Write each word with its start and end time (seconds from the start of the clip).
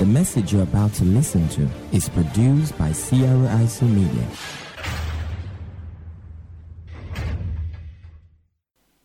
The 0.00 0.06
message 0.06 0.52
you're 0.52 0.64
about 0.64 0.92
to 0.94 1.04
listen 1.04 1.48
to 1.50 1.68
is 1.92 2.08
produced 2.08 2.76
by 2.76 2.90
Sierra 2.90 3.62
IC 3.62 3.82
Media. 3.82 4.26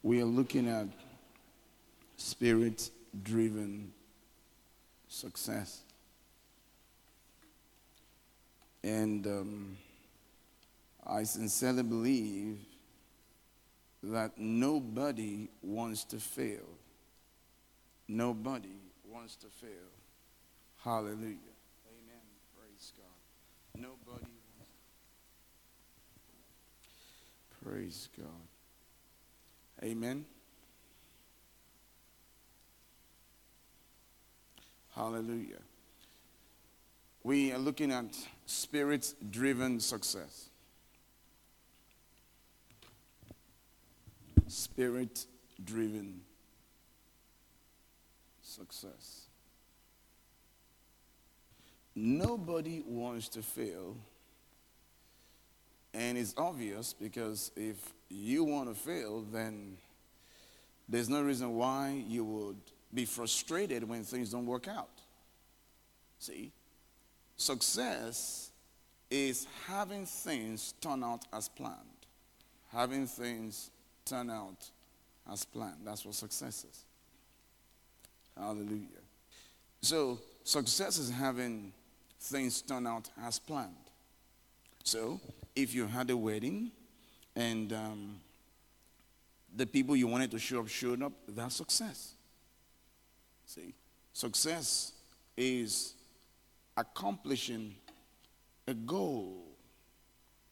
We 0.01 0.19
are 0.19 0.25
looking 0.25 0.67
at 0.67 0.87
spirit 2.17 2.89
driven 3.21 3.91
success. 5.07 5.83
And 8.83 9.27
um, 9.27 9.77
I 11.05 11.21
sincerely 11.21 11.83
believe 11.83 12.57
that 14.01 14.39
nobody 14.39 15.49
wants 15.61 16.03
to 16.05 16.17
fail. 16.17 16.67
Nobody 18.07 18.73
wants 19.07 19.35
to 19.35 19.47
fail. 19.47 19.98
Hallelujah. 20.83 21.55
Amen. 21.87 22.23
Praise 22.57 22.93
God. 22.97 23.81
Nobody 23.81 24.31
wants 24.57 24.71
Praise 27.63 28.09
God. 28.17 28.27
Amen. 29.83 30.25
Hallelujah. 34.95 35.59
We 37.23 37.51
are 37.51 37.57
looking 37.57 37.91
at 37.91 38.17
spirit 38.45 39.13
driven 39.29 39.79
success. 39.79 40.49
Spirit 44.47 45.25
driven 45.63 46.21
success. 48.41 49.28
Nobody 52.01 52.81
wants 52.87 53.27
to 53.29 53.41
fail. 53.41 53.97
And 55.93 56.17
it's 56.17 56.33
obvious 56.37 56.93
because 56.93 57.51
if 57.57 57.75
you 58.07 58.45
want 58.45 58.69
to 58.69 58.73
fail, 58.73 59.25
then 59.33 59.75
there's 60.87 61.09
no 61.09 61.21
reason 61.21 61.55
why 61.55 62.01
you 62.07 62.23
would 62.23 62.55
be 62.93 63.03
frustrated 63.03 63.83
when 63.83 64.05
things 64.05 64.31
don't 64.31 64.45
work 64.45 64.69
out. 64.69 64.87
See? 66.19 66.53
Success 67.35 68.51
is 69.11 69.45
having 69.67 70.05
things 70.05 70.75
turn 70.79 71.03
out 71.03 71.25
as 71.33 71.49
planned. 71.49 71.75
Having 72.71 73.07
things 73.07 73.71
turn 74.05 74.29
out 74.29 74.69
as 75.29 75.43
planned. 75.43 75.81
That's 75.83 76.05
what 76.05 76.15
success 76.15 76.63
is. 76.63 76.85
Hallelujah. 78.37 78.87
So, 79.81 80.19
success 80.45 80.97
is 80.97 81.11
having 81.11 81.73
things 82.19 82.61
turn 82.61 82.85
out 82.85 83.09
as 83.23 83.39
planned. 83.39 83.75
So, 84.83 85.19
if 85.55 85.73
you 85.73 85.87
had 85.87 86.09
a 86.09 86.17
wedding 86.17 86.71
and 87.35 87.71
um, 87.73 88.19
the 89.55 89.65
people 89.65 89.95
you 89.95 90.07
wanted 90.07 90.31
to 90.31 90.39
show 90.39 90.59
up 90.59 90.67
showed 90.67 91.01
up, 91.03 91.13
that's 91.27 91.55
success. 91.55 92.13
See, 93.45 93.73
success 94.13 94.93
is 95.35 95.93
accomplishing 96.77 97.75
a 98.67 98.73
goal 98.73 99.43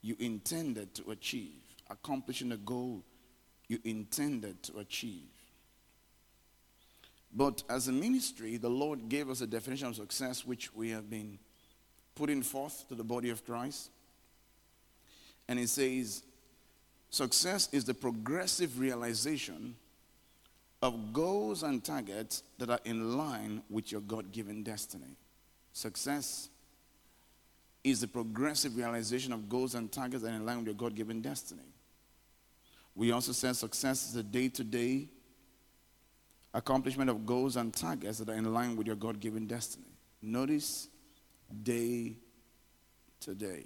you 0.01 0.15
intended 0.19 0.93
to 0.95 1.11
achieve, 1.11 1.61
accomplishing 1.89 2.51
a 2.51 2.57
goal 2.57 3.03
you 3.67 3.79
intended 3.83 4.63
to 4.63 4.79
achieve. 4.79 5.27
But 7.33 7.63
as 7.69 7.87
a 7.87 7.91
ministry, 7.91 8.57
the 8.57 8.69
Lord 8.69 9.09
gave 9.09 9.29
us 9.29 9.41
a 9.41 9.47
definition 9.47 9.87
of 9.87 9.95
success 9.95 10.45
which 10.45 10.73
we 10.73 10.89
have 10.91 11.09
been 11.09 11.37
putting 12.17 12.41
forth 12.41 12.87
to 12.89 12.95
the 12.95 13.03
body 13.03 13.29
of 13.29 13.45
Christ. 13.45 13.89
And 15.47 15.59
it 15.59 15.69
says, 15.69 16.23
Success 17.09 17.69
is 17.71 17.85
the 17.85 17.93
progressive 17.93 18.79
realization 18.79 19.75
of 20.81 21.13
goals 21.13 21.63
and 21.63 21.83
targets 21.83 22.43
that 22.57 22.69
are 22.69 22.79
in 22.83 23.17
line 23.17 23.61
with 23.69 23.91
your 23.91 24.01
God 24.01 24.31
given 24.31 24.61
destiny. 24.61 25.15
Success 25.71 26.49
is 27.83 28.01
the 28.01 28.07
progressive 28.07 28.75
realization 28.75 29.31
of 29.31 29.47
goals 29.47 29.75
and 29.75 29.91
targets 29.91 30.23
that 30.23 30.31
are 30.31 30.35
in 30.35 30.45
line 30.45 30.57
with 30.57 30.65
your 30.65 30.75
God 30.75 30.95
given 30.95 31.21
destiny. 31.21 31.61
We 32.95 33.11
also 33.11 33.31
said 33.31 33.55
success 33.55 34.07
is 34.07 34.13
the 34.13 34.23
day 34.23 34.49
to 34.49 34.63
day 34.63 35.07
accomplishment 36.53 37.09
of 37.09 37.25
goals 37.25 37.55
and 37.55 37.73
targets 37.73 38.17
that 38.17 38.29
are 38.29 38.35
in 38.35 38.53
line 38.53 38.75
with 38.75 38.87
your 38.87 38.95
God 38.95 39.19
given 39.19 39.47
destiny. 39.47 39.85
Notice 40.21 40.87
day 41.63 42.15
to 43.21 43.35
day. 43.35 43.65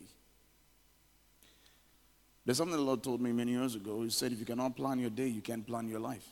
There's 2.45 2.57
something 2.57 2.75
the 2.75 2.83
Lord 2.83 3.03
told 3.03 3.21
me 3.21 3.31
many 3.31 3.51
years 3.51 3.75
ago. 3.75 4.01
He 4.01 4.09
said, 4.09 4.31
if 4.31 4.39
you 4.39 4.45
cannot 4.45 4.75
plan 4.75 4.99
your 4.99 5.09
day, 5.09 5.27
you 5.27 5.41
can't 5.41 5.65
plan 5.65 5.87
your 5.87 5.99
life. 5.99 6.27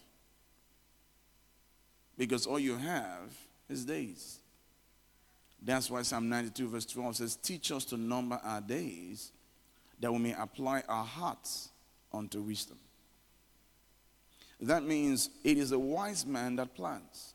Because 2.18 2.46
all 2.46 2.60
you 2.60 2.76
have 2.76 3.34
is 3.70 3.86
days. 3.86 4.40
That's 5.62 5.90
why 5.90 6.02
Psalm 6.02 6.30
92, 6.30 6.70
verse 6.70 6.86
12 6.86 7.16
says, 7.18 7.36
Teach 7.36 7.72
us 7.72 7.86
to 7.86 7.98
number 7.98 8.40
our 8.44 8.62
days 8.62 9.32
that 10.00 10.12
we 10.12 10.20
may 10.20 10.34
apply 10.34 10.84
our 10.88 11.06
hearts 11.06 11.70
unto 12.14 12.42
wisdom. 12.42 12.78
That 14.62 14.84
means 14.84 15.30
it 15.44 15.58
is 15.58 15.72
a 15.72 15.80
wise 15.80 16.26
man 16.26 16.56
that 16.58 16.76
plans. 16.76 17.34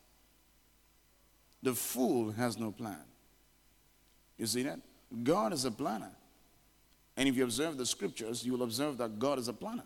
The 1.62 1.74
fool 1.74 2.32
has 2.32 2.58
no 2.58 2.70
plan. 2.70 3.00
You 4.38 4.46
see 4.46 4.62
that? 4.64 4.80
God 5.22 5.52
is 5.52 5.64
a 5.64 5.70
planner. 5.70 6.10
And 7.16 7.28
if 7.28 7.36
you 7.36 7.44
observe 7.44 7.76
the 7.76 7.86
scriptures, 7.86 8.44
you 8.44 8.52
will 8.52 8.64
observe 8.64 8.98
that 8.98 9.18
God 9.18 9.38
is 9.38 9.48
a 9.48 9.52
planner. 9.52 9.84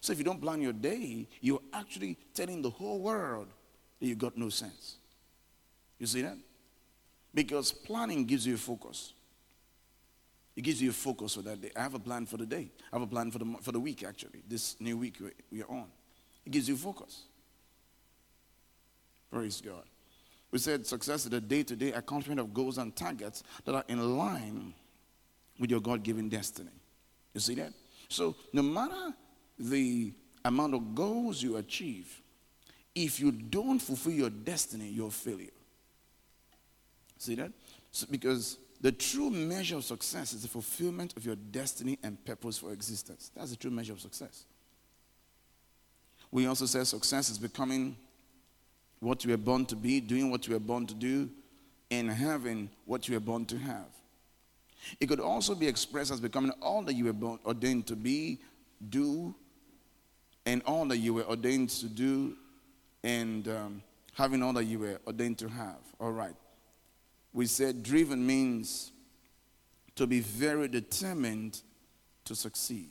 So 0.00 0.12
if 0.12 0.18
you 0.18 0.24
don't 0.24 0.40
plan 0.40 0.60
your 0.62 0.72
day, 0.72 1.26
you're 1.40 1.60
actually 1.72 2.16
telling 2.34 2.62
the 2.62 2.70
whole 2.70 3.00
world 3.00 3.48
that 4.00 4.06
you 4.06 4.14
got 4.14 4.36
no 4.38 4.48
sense. 4.48 4.96
You 5.98 6.06
see 6.06 6.22
that? 6.22 6.38
Because 7.34 7.72
planning 7.72 8.24
gives 8.24 8.46
you 8.46 8.56
focus. 8.56 9.12
It 10.56 10.62
gives 10.62 10.80
you 10.80 10.90
a 10.90 10.92
focus 10.92 11.34
for 11.34 11.42
that 11.42 11.60
day. 11.60 11.70
I 11.76 11.82
have 11.82 11.94
a 11.94 11.98
plan 11.98 12.26
for 12.26 12.36
the 12.36 12.46
day. 12.46 12.70
I 12.92 12.96
have 12.96 13.02
a 13.02 13.06
plan 13.06 13.30
for 13.30 13.38
the, 13.38 13.56
for 13.60 13.72
the 13.72 13.80
week, 13.80 14.02
actually. 14.04 14.42
This 14.48 14.76
new 14.80 14.96
week 14.96 15.16
we 15.52 15.62
are 15.62 15.70
on. 15.70 15.86
It 16.44 16.50
gives 16.50 16.68
you 16.68 16.76
focus. 16.76 17.24
Praise 19.30 19.60
God. 19.60 19.84
We 20.50 20.58
said 20.58 20.86
success 20.86 21.24
is 21.24 21.30
the 21.30 21.40
day 21.40 21.62
to 21.62 21.76
day 21.76 21.92
accomplishment 21.92 22.40
of 22.40 22.54
goals 22.54 22.78
and 22.78 22.94
targets 22.96 23.42
that 23.64 23.74
are 23.74 23.84
in 23.88 24.16
line 24.16 24.72
with 25.58 25.70
your 25.70 25.80
God 25.80 26.02
given 26.02 26.28
destiny. 26.28 26.70
You 27.34 27.40
see 27.40 27.54
that? 27.56 27.72
So, 28.08 28.36
no 28.52 28.62
matter 28.62 29.12
the 29.58 30.12
amount 30.44 30.74
of 30.74 30.94
goals 30.94 31.42
you 31.42 31.56
achieve, 31.56 32.22
if 32.94 33.20
you 33.20 33.30
don't 33.30 33.78
fulfill 33.78 34.12
your 34.12 34.30
destiny, 34.30 34.88
you're 34.88 35.08
a 35.08 35.10
failure. 35.10 35.50
See 37.18 37.34
that? 37.34 37.52
So, 37.90 38.06
because 38.10 38.56
the 38.80 38.92
true 38.92 39.28
measure 39.28 39.76
of 39.76 39.84
success 39.84 40.32
is 40.32 40.42
the 40.42 40.48
fulfillment 40.48 41.16
of 41.16 41.26
your 41.26 41.36
destiny 41.36 41.98
and 42.02 42.24
purpose 42.24 42.56
for 42.58 42.72
existence. 42.72 43.30
That's 43.36 43.50
the 43.50 43.56
true 43.56 43.70
measure 43.70 43.92
of 43.92 44.00
success. 44.00 44.44
We 46.30 46.46
also 46.46 46.66
said 46.66 46.86
success 46.86 47.30
is 47.30 47.38
becoming 47.38 47.96
what 49.00 49.24
you 49.24 49.30
were 49.30 49.36
born 49.36 49.64
to 49.66 49.76
be, 49.76 50.00
doing 50.00 50.30
what 50.30 50.46
you 50.46 50.54
were 50.54 50.60
born 50.60 50.86
to 50.86 50.94
do, 50.94 51.30
and 51.90 52.10
having 52.10 52.68
what 52.84 53.08
you 53.08 53.14
were 53.14 53.20
born 53.20 53.44
to 53.46 53.58
have. 53.58 53.86
It 55.00 55.06
could 55.06 55.20
also 55.20 55.54
be 55.54 55.66
expressed 55.66 56.10
as 56.10 56.20
becoming 56.20 56.52
all 56.62 56.82
that 56.82 56.94
you 56.94 57.04
were 57.04 57.12
born, 57.12 57.38
ordained 57.44 57.86
to 57.88 57.96
be, 57.96 58.38
do, 58.88 59.34
and 60.46 60.62
all 60.66 60.86
that 60.86 60.98
you 60.98 61.14
were 61.14 61.24
ordained 61.24 61.70
to 61.70 61.86
do, 61.86 62.36
and 63.04 63.48
um, 63.48 63.82
having 64.14 64.42
all 64.42 64.52
that 64.54 64.64
you 64.64 64.78
were 64.78 65.00
ordained 65.06 65.38
to 65.38 65.48
have. 65.48 65.78
All 66.00 66.12
right. 66.12 66.34
We 67.32 67.46
said 67.46 67.82
driven 67.82 68.26
means 68.26 68.92
to 69.96 70.06
be 70.06 70.20
very 70.20 70.68
determined 70.68 71.60
to 72.24 72.34
succeed. 72.34 72.90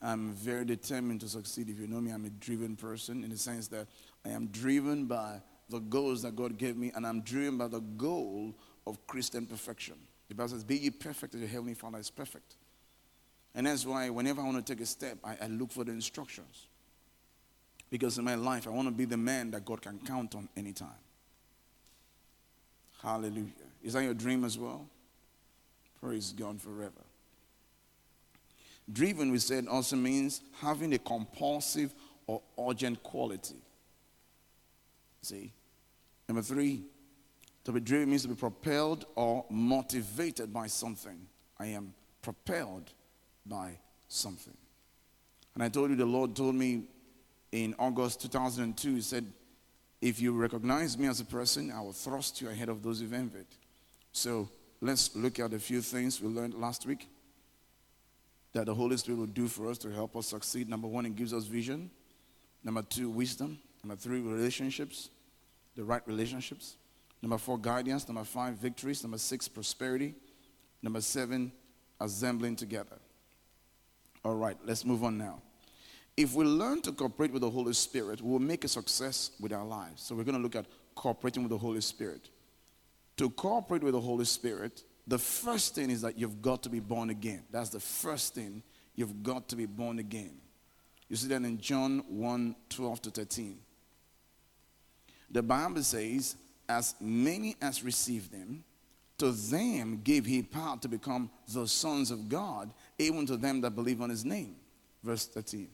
I'm 0.00 0.32
very 0.32 0.64
determined 0.64 1.20
to 1.22 1.28
succeed. 1.28 1.68
If 1.68 1.78
you 1.78 1.86
know 1.86 2.00
me, 2.00 2.10
I'm 2.10 2.24
a 2.26 2.30
driven 2.30 2.76
person 2.76 3.24
in 3.24 3.30
the 3.30 3.38
sense 3.38 3.68
that 3.68 3.86
I 4.24 4.30
am 4.30 4.46
driven 4.48 5.06
by 5.06 5.40
the 5.68 5.80
goals 5.80 6.22
that 6.22 6.36
God 6.36 6.56
gave 6.58 6.76
me, 6.76 6.92
and 6.94 7.06
I'm 7.06 7.20
driven 7.22 7.58
by 7.58 7.68
the 7.68 7.80
goal 7.80 8.54
of 8.86 9.06
Christian 9.06 9.46
perfection. 9.46 9.96
The 10.28 10.34
Bible 10.34 10.50
says, 10.50 10.64
Be 10.64 10.76
ye 10.76 10.90
perfect 10.90 11.34
as 11.34 11.40
your 11.40 11.48
heavenly 11.48 11.74
Father 11.74 11.98
is 11.98 12.10
perfect. 12.10 12.56
And 13.54 13.66
that's 13.66 13.86
why 13.86 14.10
whenever 14.10 14.40
I 14.40 14.44
want 14.44 14.64
to 14.64 14.74
take 14.74 14.82
a 14.82 14.86
step, 14.86 15.18
I, 15.22 15.36
I 15.42 15.46
look 15.46 15.70
for 15.70 15.84
the 15.84 15.92
instructions. 15.92 16.66
Because 17.90 18.18
in 18.18 18.24
my 18.24 18.34
life, 18.34 18.66
I 18.66 18.70
want 18.70 18.88
to 18.88 18.94
be 18.94 19.04
the 19.04 19.16
man 19.16 19.50
that 19.52 19.64
God 19.64 19.80
can 19.80 20.00
count 20.00 20.34
on 20.34 20.48
anytime. 20.56 20.88
Hallelujah. 23.02 23.52
Is 23.82 23.92
that 23.92 24.02
your 24.02 24.14
dream 24.14 24.44
as 24.44 24.58
well? 24.58 24.86
Praise 26.00 26.32
God 26.32 26.60
forever. 26.60 26.90
Driven, 28.92 29.30
we 29.30 29.38
said, 29.38 29.66
also 29.68 29.96
means 29.96 30.40
having 30.60 30.92
a 30.94 30.98
compulsive 30.98 31.94
or 32.26 32.42
urgent 32.58 33.02
quality. 33.02 33.56
See? 35.24 35.52
Number 36.28 36.42
three, 36.42 36.84
To 37.64 37.72
be 37.72 37.80
driven 37.80 38.10
means 38.10 38.22
to 38.22 38.28
be 38.28 38.34
propelled 38.34 39.06
or 39.14 39.44
motivated 39.50 40.52
by 40.52 40.66
something. 40.66 41.26
I 41.58 41.66
am 41.66 41.94
propelled 42.20 42.92
by 43.46 43.78
something. 44.08 44.56
And 45.54 45.62
I 45.62 45.68
told 45.68 45.90
you 45.90 45.96
the 45.96 46.04
Lord 46.04 46.36
told 46.36 46.54
me 46.54 46.84
in 47.52 47.74
August 47.78 48.20
2002, 48.22 48.94
He 48.96 49.00
said, 49.00 49.24
If 50.00 50.20
you 50.20 50.32
recognize 50.32 50.98
me 50.98 51.08
as 51.08 51.20
a 51.20 51.24
person, 51.24 51.72
I 51.72 51.80
will 51.80 51.92
thrust 51.92 52.40
you 52.40 52.48
ahead 52.50 52.68
of 52.68 52.82
those 52.82 53.00
you've 53.00 53.12
envied. 53.12 53.46
So 54.12 54.48
let's 54.80 55.14
look 55.16 55.38
at 55.38 55.52
a 55.52 55.58
few 55.58 55.80
things 55.80 56.20
we 56.20 56.28
learned 56.28 56.54
last 56.54 56.86
week 56.86 57.08
that 58.52 58.66
the 58.66 58.74
Holy 58.74 58.96
Spirit 58.96 59.18
will 59.18 59.26
do 59.26 59.48
for 59.48 59.68
us 59.68 59.78
to 59.78 59.90
help 59.90 60.16
us 60.16 60.28
succeed. 60.28 60.68
Number 60.68 60.86
one, 60.86 61.06
it 61.06 61.16
gives 61.16 61.32
us 61.32 61.44
vision. 61.44 61.90
Number 62.62 62.82
two, 62.82 63.10
wisdom. 63.10 63.58
Number 63.82 63.96
three, 63.96 64.20
relationships, 64.20 65.10
the 65.76 65.84
right 65.84 66.02
relationships. 66.06 66.76
Number 67.22 67.38
four, 67.38 67.58
guidance. 67.58 68.06
Number 68.06 68.24
five, 68.24 68.54
victories. 68.54 69.02
Number 69.02 69.18
six, 69.18 69.48
prosperity. 69.48 70.14
Number 70.82 71.00
seven, 71.00 71.52
assembling 72.00 72.56
together. 72.56 72.96
All 74.24 74.34
right, 74.34 74.56
let's 74.64 74.84
move 74.84 75.04
on 75.04 75.18
now. 75.18 75.40
If 76.16 76.34
we 76.34 76.44
learn 76.44 76.80
to 76.82 76.92
cooperate 76.92 77.32
with 77.32 77.42
the 77.42 77.50
Holy 77.50 77.72
Spirit, 77.72 78.20
we'll 78.22 78.38
make 78.38 78.64
a 78.64 78.68
success 78.68 79.32
with 79.40 79.52
our 79.52 79.64
lives. 79.64 80.02
So 80.02 80.14
we're 80.14 80.24
going 80.24 80.36
to 80.36 80.42
look 80.42 80.54
at 80.54 80.66
cooperating 80.94 81.42
with 81.42 81.50
the 81.50 81.58
Holy 81.58 81.80
Spirit. 81.80 82.28
To 83.16 83.30
cooperate 83.30 83.82
with 83.82 83.94
the 83.94 84.00
Holy 84.00 84.24
Spirit, 84.24 84.82
the 85.06 85.18
first 85.18 85.74
thing 85.74 85.90
is 85.90 86.02
that 86.02 86.18
you've 86.18 86.40
got 86.40 86.62
to 86.62 86.68
be 86.68 86.80
born 86.80 87.10
again. 87.10 87.42
That's 87.50 87.70
the 87.70 87.80
first 87.80 88.34
thing. 88.34 88.62
You've 88.94 89.22
got 89.22 89.48
to 89.48 89.56
be 89.56 89.66
born 89.66 89.98
again. 89.98 90.36
You 91.08 91.16
see 91.16 91.28
that 91.28 91.42
in 91.42 91.58
John 91.58 92.04
1 92.08 92.56
12 92.68 93.02
to 93.02 93.10
13. 93.10 93.58
The 95.34 95.42
Bible 95.42 95.82
says, 95.82 96.36
As 96.68 96.94
many 97.00 97.56
as 97.60 97.82
received 97.82 98.32
them, 98.32 98.62
to 99.18 99.32
them 99.32 100.00
gave 100.02 100.24
he 100.24 100.42
power 100.42 100.78
to 100.80 100.88
become 100.88 101.28
the 101.52 101.66
sons 101.66 102.10
of 102.10 102.28
God, 102.28 102.72
even 102.98 103.26
to 103.26 103.36
them 103.36 103.60
that 103.60 103.72
believe 103.72 104.00
on 104.00 104.10
his 104.10 104.24
name. 104.24 104.54
Verse 105.02 105.26
13. 105.26 105.68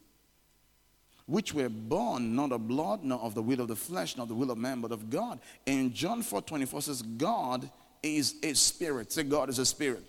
Which 1.27 1.53
were 1.53 1.69
born 1.69 2.35
not 2.35 2.53
of 2.53 2.67
blood, 2.67 3.05
nor 3.05 3.21
of 3.21 3.35
the 3.35 3.43
will 3.43 3.61
of 3.61 3.69
the 3.69 3.77
flesh, 3.77 4.17
nor 4.17 4.27
the 4.27 4.35
will 4.35 4.51
of 4.51 4.57
man, 4.57 4.81
but 4.81 4.93
of 4.93 5.11
God. 5.11 5.39
And 5.67 5.93
John 5.95 6.23
4 6.23 6.41
24 6.41 6.83
says, 6.83 7.03
God 7.03 7.71
is 8.03 8.37
a 8.43 8.55
spirit. 8.55 9.13
Say, 9.13 9.25
God 9.25 9.51
is 9.51 9.59
a 9.59 9.67
spirit. 9.67 10.05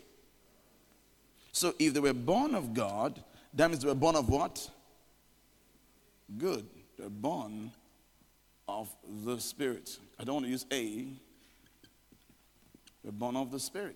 So 1.51 1.73
if 1.77 1.93
they 1.93 1.99
were 1.99 2.13
born 2.13 2.55
of 2.55 2.73
God, 2.73 3.21
that 3.53 3.69
means 3.69 3.83
they 3.83 3.89
were 3.89 3.95
born 3.95 4.15
of 4.15 4.29
what? 4.29 4.69
Good. 6.37 6.65
They're 6.97 7.09
born 7.09 7.71
of 8.79 8.89
the 9.25 9.39
Spirit. 9.39 9.97
I 10.19 10.23
don't 10.23 10.35
want 10.35 10.45
to 10.45 10.51
use 10.51 10.65
a. 10.71 11.07
They're 13.03 13.11
born 13.11 13.35
of 13.35 13.51
the 13.51 13.59
Spirit. 13.59 13.95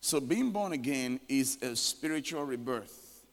So 0.00 0.20
being 0.20 0.50
born 0.50 0.72
again 0.72 1.20
is 1.28 1.58
a 1.62 1.76
spiritual 1.76 2.44
rebirth. 2.44 3.24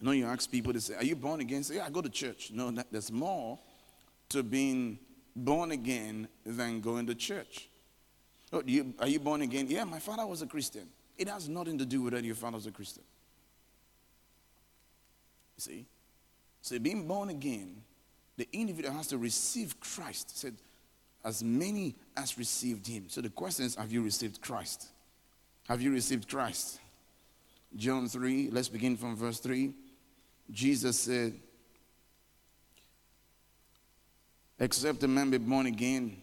You 0.00 0.06
know, 0.06 0.12
you 0.12 0.26
ask 0.26 0.50
people 0.50 0.72
to 0.72 0.80
say, 0.80 0.94
Are 0.94 1.04
you 1.04 1.14
born 1.14 1.40
again? 1.40 1.62
Say, 1.62 1.76
Yeah, 1.76 1.86
I 1.86 1.90
go 1.90 2.00
to 2.00 2.08
church. 2.08 2.50
No, 2.52 2.70
that, 2.70 2.86
there's 2.90 3.12
more 3.12 3.58
to 4.30 4.42
being 4.42 4.98
born 5.36 5.70
again 5.72 6.28
than 6.44 6.80
going 6.80 7.06
to 7.06 7.14
church. 7.14 7.68
Oh, 8.52 8.62
you, 8.66 8.94
are 8.98 9.06
you 9.06 9.20
born 9.20 9.42
again? 9.42 9.66
Yeah, 9.68 9.84
my 9.84 10.00
father 10.00 10.26
was 10.26 10.42
a 10.42 10.46
Christian. 10.46 10.88
It 11.16 11.28
has 11.28 11.48
nothing 11.48 11.78
to 11.78 11.86
do 11.86 12.02
with 12.02 12.14
whether 12.14 12.26
your 12.26 12.34
father 12.34 12.56
was 12.56 12.66
a 12.66 12.72
Christian. 12.72 13.04
See? 15.60 15.86
So 16.62 16.78
being 16.78 17.06
born 17.06 17.30
again, 17.30 17.82
the 18.36 18.48
individual 18.52 18.94
has 18.94 19.08
to 19.08 19.18
receive 19.18 19.78
Christ. 19.80 20.38
said, 20.38 20.54
as 21.24 21.44
many 21.44 21.94
as 22.16 22.38
received 22.38 22.86
him. 22.86 23.04
So 23.08 23.20
the 23.20 23.28
question 23.28 23.66
is, 23.66 23.74
have 23.74 23.92
you 23.92 24.02
received 24.02 24.40
Christ? 24.40 24.88
Have 25.68 25.82
you 25.82 25.92
received 25.92 26.28
Christ? 26.28 26.80
John 27.76 28.08
3, 28.08 28.48
let's 28.50 28.68
begin 28.68 28.96
from 28.96 29.16
verse 29.16 29.38
3. 29.38 29.72
Jesus 30.50 30.98
said, 30.98 31.34
Except 34.58 35.02
a 35.02 35.08
man 35.08 35.30
be 35.30 35.38
born 35.38 35.66
again. 35.66 36.20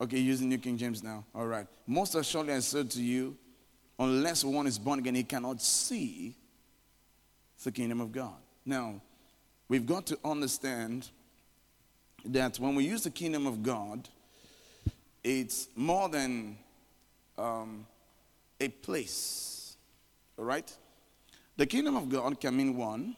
Okay, 0.00 0.18
using 0.18 0.48
New 0.48 0.58
King 0.58 0.76
James 0.76 1.02
now. 1.02 1.24
All 1.34 1.46
right. 1.46 1.66
Most 1.86 2.14
assuredly 2.14 2.54
I 2.54 2.60
said 2.60 2.90
to 2.90 3.02
you, 3.02 3.36
unless 3.98 4.44
one 4.44 4.66
is 4.66 4.78
born 4.78 4.98
again, 4.98 5.14
he 5.14 5.24
cannot 5.24 5.62
see 5.62 6.36
the 7.64 7.72
kingdom 7.72 8.00
of 8.00 8.12
God. 8.12 8.36
Now, 8.64 9.00
we've 9.68 9.86
got 9.86 10.06
to 10.06 10.18
understand 10.24 11.08
that 12.24 12.58
when 12.58 12.74
we 12.74 12.84
use 12.84 13.02
the 13.04 13.10
kingdom 13.10 13.46
of 13.46 13.62
God, 13.62 14.08
it's 15.24 15.68
more 15.76 16.08
than 16.08 16.56
um, 17.38 17.86
a 18.60 18.68
place. 18.68 19.76
All 20.38 20.44
right? 20.44 20.72
The 21.56 21.66
kingdom 21.66 21.96
of 21.96 22.08
God 22.08 22.40
can 22.40 22.56
mean 22.56 22.76
one, 22.76 23.16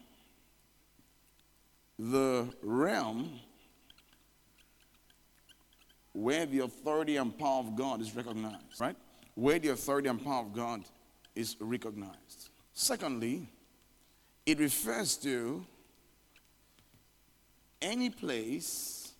the 1.99 2.49
realm 2.62 3.41
where 6.12 6.46
the 6.46 6.61
authority 6.61 7.17
and 7.17 7.37
power 7.37 7.61
of 7.61 7.76
God 7.76 8.00
is 8.00 8.14
recognized, 8.14 8.81
right? 8.81 8.96
Where 9.35 9.58
the 9.58 9.69
authority 9.69 10.08
and 10.08 10.23
power 10.23 10.41
of 10.41 10.52
God 10.52 10.85
is 11.35 11.56
recognized. 11.61 12.50
Secondly, 12.73 13.49
it 14.46 14.58
refers 14.58 15.17
to 15.19 15.64
any 17.81 18.11
place 18.11 19.12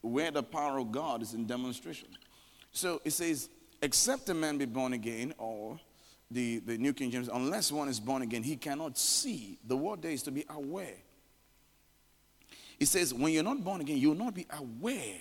where 0.00 0.30
the 0.30 0.42
power 0.42 0.78
of 0.78 0.92
God 0.92 1.22
is 1.22 1.34
in 1.34 1.46
demonstration. 1.46 2.08
So 2.72 3.00
it 3.04 3.12
says, 3.12 3.48
except 3.82 4.28
a 4.28 4.34
man 4.34 4.58
be 4.58 4.64
born 4.64 4.92
again, 4.92 5.34
or 5.38 5.78
the, 6.30 6.58
the 6.60 6.78
New 6.78 6.92
King 6.92 7.10
James, 7.10 7.28
unless 7.32 7.72
one 7.72 7.88
is 7.88 8.00
born 8.00 8.22
again, 8.22 8.42
he 8.42 8.56
cannot 8.56 8.98
see. 8.98 9.58
The 9.66 9.76
word 9.76 10.02
there 10.02 10.12
is 10.12 10.22
to 10.24 10.30
be 10.30 10.44
aware. 10.48 10.96
It 12.78 12.86
says, 12.86 13.14
when 13.14 13.32
you're 13.32 13.42
not 13.42 13.62
born 13.64 13.80
again, 13.80 13.98
you 13.98 14.08
will 14.08 14.16
not 14.16 14.34
be 14.34 14.46
aware 14.50 15.18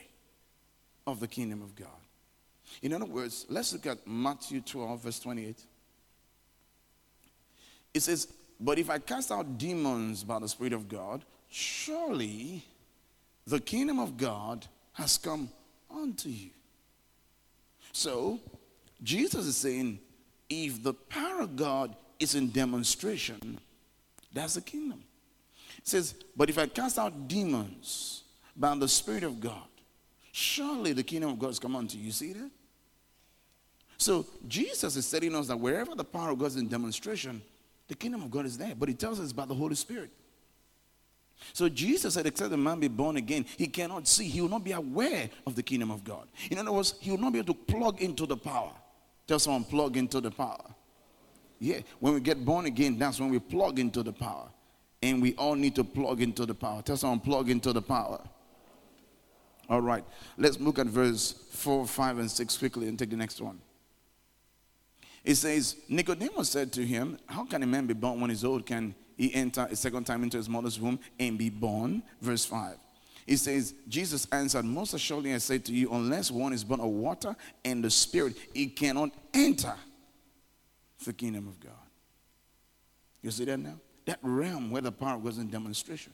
of 1.08 1.20
the 1.20 1.28
kingdom 1.28 1.62
of 1.62 1.76
God. 1.76 1.88
In 2.82 2.94
other 2.94 3.06
words, 3.06 3.46
let's 3.50 3.72
look 3.74 3.86
at 3.86 4.06
Matthew 4.08 4.62
12, 4.62 5.04
verse 5.04 5.20
28. 5.20 5.64
It 7.94 8.02
says, 8.02 8.28
But 8.60 8.80
if 8.80 8.90
I 8.90 9.00
cast 9.00 9.32
out 9.32 9.58
demons 9.58 10.24
by 10.24 10.40
the 10.40 10.48
Spirit 10.48 10.74
of 10.74 10.88
God, 10.88 11.24
surely 11.50 12.66
the 13.46 13.60
kingdom 13.60 14.00
of 14.00 14.18
God 14.18 14.66
has 14.94 15.18
come 15.18 15.50
unto 15.90 16.30
you. 16.30 16.52
So, 17.92 18.40
Jesus 19.04 19.46
is 19.46 19.58
saying, 19.58 20.00
if 20.50 20.82
the 20.84 20.94
power 20.94 21.42
of 21.42 21.56
God 21.56 21.96
is 22.20 22.36
in 22.36 22.50
demonstration, 22.50 23.60
that's 24.34 24.56
the 24.56 24.62
kingdom. 24.62 25.04
It 25.78 25.88
says, 25.88 26.16
But 26.36 26.50
if 26.50 26.58
I 26.58 26.68
cast 26.68 26.98
out 26.98 27.28
demons 27.28 28.24
by 28.56 28.76
the 28.76 28.88
Spirit 28.88 29.24
of 29.24 29.40
God, 29.40 29.68
surely 30.32 30.94
the 30.94 31.04
kingdom 31.04 31.32
of 31.32 31.40
God 31.40 31.48
has 31.48 31.60
come 31.60 31.76
unto 31.76 31.98
you. 31.98 32.06
You 32.06 32.12
see 32.12 32.34
that? 32.34 32.52
So 33.98 34.26
Jesus 34.48 34.96
is 34.96 35.10
telling 35.10 35.36
us 35.36 35.48
that 35.48 35.60
wherever 35.60 35.96
the 35.96 36.04
power 36.04 36.32
of 36.32 36.40
God 36.40 36.48
is 36.48 36.56
in 36.58 36.68
demonstration, 36.68 37.42
the 37.88 37.96
kingdom 37.96 38.24
of 38.24 38.32
God 38.32 38.46
is 38.46 38.58
there. 38.58 38.74
But 38.76 38.90
he 38.90 38.96
tells 38.96 39.20
us 39.20 39.32
about 39.32 39.48
the 39.48 39.56
Holy 39.56 39.76
Spirit. 39.76 40.12
So 41.54 41.70
Jesus 41.70 42.14
said, 42.14 42.26
except 42.26 42.50
the 42.50 42.58
man 42.58 42.80
be 42.80 42.88
born 42.88 43.18
again, 43.18 43.46
he 43.58 43.68
cannot 43.68 44.08
see. 44.08 44.28
He 44.28 44.42
will 44.42 44.50
not 44.50 44.64
be 44.64 44.72
aware 44.72 45.30
of 45.46 45.56
the 45.56 45.64
kingdom 45.64 45.92
of 45.92 46.04
God. 46.04 46.28
In 46.50 46.58
other 46.58 46.72
words, 46.72 46.96
he 47.00 47.12
will 47.12 47.18
not 47.18 47.34
be 47.34 47.40
able 47.40 47.54
to 47.54 47.60
plug 47.60 48.02
into 48.02 48.26
the 48.26 48.38
power. 48.38 48.72
Tell 49.28 49.40
someone, 49.40 49.64
plug 49.64 49.98
into 49.98 50.22
the 50.22 50.32
power. 50.32 50.64
Yeah, 51.60 51.80
when 52.00 52.14
we 52.14 52.20
get 52.20 52.44
born 52.44 52.66
again, 52.66 52.98
that's 52.98 53.20
when 53.20 53.30
we 53.30 53.40
plug 53.40 53.80
into 53.80 54.04
the 54.04 54.14
power. 54.14 54.50
And 55.02 55.22
we 55.22 55.36
all 55.36 55.56
need 55.56 55.76
to 55.76 55.84
plug 55.84 56.22
into 56.22 56.46
the 56.46 56.56
power. 56.56 56.82
Tell 56.82 56.98
someone, 56.98 57.20
plug 57.20 57.50
into 57.50 57.74
the 57.74 57.82
power. 57.82 58.22
All 59.70 59.82
right, 59.82 60.06
let's 60.38 60.60
look 60.60 60.80
at 60.80 60.88
verse 60.88 61.32
4, 61.52 61.88
5, 61.88 62.18
and 62.20 62.30
6 62.30 62.58
quickly 62.58 62.88
and 62.88 63.00
take 63.00 63.10
the 63.10 63.16
next 63.16 63.42
one. 63.42 63.60
It 65.26 65.36
says, 65.36 65.76
Nicodemus 65.90 66.50
said 66.50 66.72
to 66.74 66.86
him, 66.86 67.18
How 67.26 67.46
can 67.46 67.64
a 67.64 67.66
man 67.66 67.88
be 67.88 67.96
born 67.96 68.22
when 68.22 68.30
he's 68.30 68.46
old? 68.46 68.68
Can 68.68 68.94
he 69.18 69.34
enter 69.34 69.68
a 69.70 69.76
second 69.76 70.06
time 70.06 70.22
into 70.22 70.38
his 70.38 70.48
mother's 70.48 70.80
womb 70.80 71.00
and 71.20 71.36
be 71.36 71.50
born? 71.50 72.04
Verse 72.22 72.46
5. 72.46 72.78
It 73.26 73.38
says, 73.38 73.74
Jesus 73.88 74.28
answered, 74.32 74.66
Most 74.66 74.94
assuredly 74.94 75.34
I 75.34 75.40
say 75.40 75.58
to 75.58 75.74
you, 75.74 75.92
unless 75.92 76.30
one 76.30 76.54
is 76.54 76.64
born 76.64 76.80
of 76.80 76.90
water 76.90 77.36
and 77.66 77.84
the 77.84 77.90
Spirit, 77.90 78.38
he 78.54 78.68
cannot 78.68 79.10
enter 79.34 79.74
the 81.04 81.14
kingdom 81.14 81.48
of 81.48 81.60
God. 81.60 81.74
You 83.24 83.32
see 83.32 83.46
that 83.46 83.58
now? 83.58 83.80
That 84.06 84.20
realm 84.22 84.70
where 84.70 84.84
the 84.84 84.92
power 84.92 85.18
was 85.18 85.40
in 85.40 85.50
demonstration. 85.50 86.14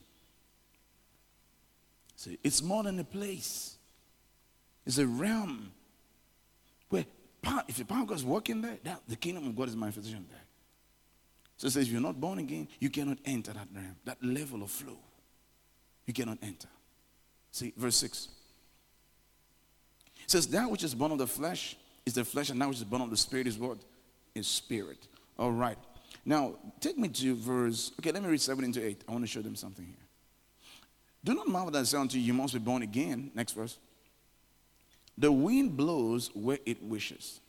See, 2.15 2.39
it's 2.46 2.62
more 2.62 2.84
than 2.84 2.98
a 3.00 3.03
place. 3.03 3.75
It's 4.86 5.00
a 5.00 5.08
realm 5.08 5.74
where 6.88 7.06
if 7.67 7.77
the 7.77 7.86
power 7.86 8.01
of 8.01 8.07
God 8.07 8.17
is 8.17 8.25
working 8.25 8.62
there, 8.62 8.77
that, 8.83 9.01
the 9.07 9.15
kingdom 9.15 9.48
of 9.48 9.55
God 9.55 9.67
is 9.69 9.75
manifestation 9.75 10.25
there. 10.29 10.43
So 11.57 11.67
it 11.67 11.71
says, 11.71 11.88
if 11.88 11.91
you're 11.91 12.01
not 12.01 12.19
born 12.19 12.39
again, 12.39 12.67
you 12.79 12.89
cannot 12.89 13.17
enter 13.25 13.53
that 13.53 13.67
realm, 13.74 13.95
that 14.05 14.24
level 14.24 14.63
of 14.63 14.71
flow. 14.71 14.98
You 16.05 16.13
cannot 16.13 16.39
enter. 16.41 16.67
See, 17.51 17.74
verse 17.77 17.95
6. 17.98 18.29
It 20.24 20.31
says, 20.31 20.48
That 20.48 20.69
which 20.69 20.83
is 20.83 20.95
born 20.95 21.12
of 21.12 21.17
the 21.17 21.27
flesh 21.27 21.75
is 22.05 22.13
the 22.13 22.25
flesh, 22.25 22.50
and 22.50 22.62
that 22.62 22.67
which 22.67 22.77
is 22.77 22.83
born 22.83 23.01
of 23.01 23.10
the 23.10 23.17
spirit 23.17 23.48
is 23.48 23.57
what? 23.57 23.77
Is 24.33 24.48
spirit. 24.48 25.07
All 25.38 25.51
right. 25.51 25.77
Now, 26.25 26.55
take 26.79 26.98
me 26.98 27.10
to 27.10 27.36
verse. 27.36 27.91
Okay, 28.00 28.12
let 28.12 28.24
me 28.24 28.29
read 28.29 28.41
7 28.41 28.63
into 28.63 28.86
8. 28.86 29.03
I 29.07 29.12
want 29.12 29.24
to 29.24 29.27
show 29.27 29.41
them 29.41 29.55
something 29.55 29.86
here. 29.86 29.95
Do 31.24 31.36
not 31.36 31.48
marvel 31.48 31.71
that 31.71 31.79
I 31.79 31.83
say 31.83 31.98
unto 31.98 32.17
you, 32.17 32.24
you 32.24 32.33
must 32.33 32.53
be 32.53 32.60
born 32.60 32.81
again. 32.81 33.31
Next 33.36 33.53
verse. 33.53 33.77
The 35.21 35.31
wind 35.31 35.77
blows 35.77 36.31
where 36.33 36.57
it 36.65 36.81
wishes. 36.81 37.41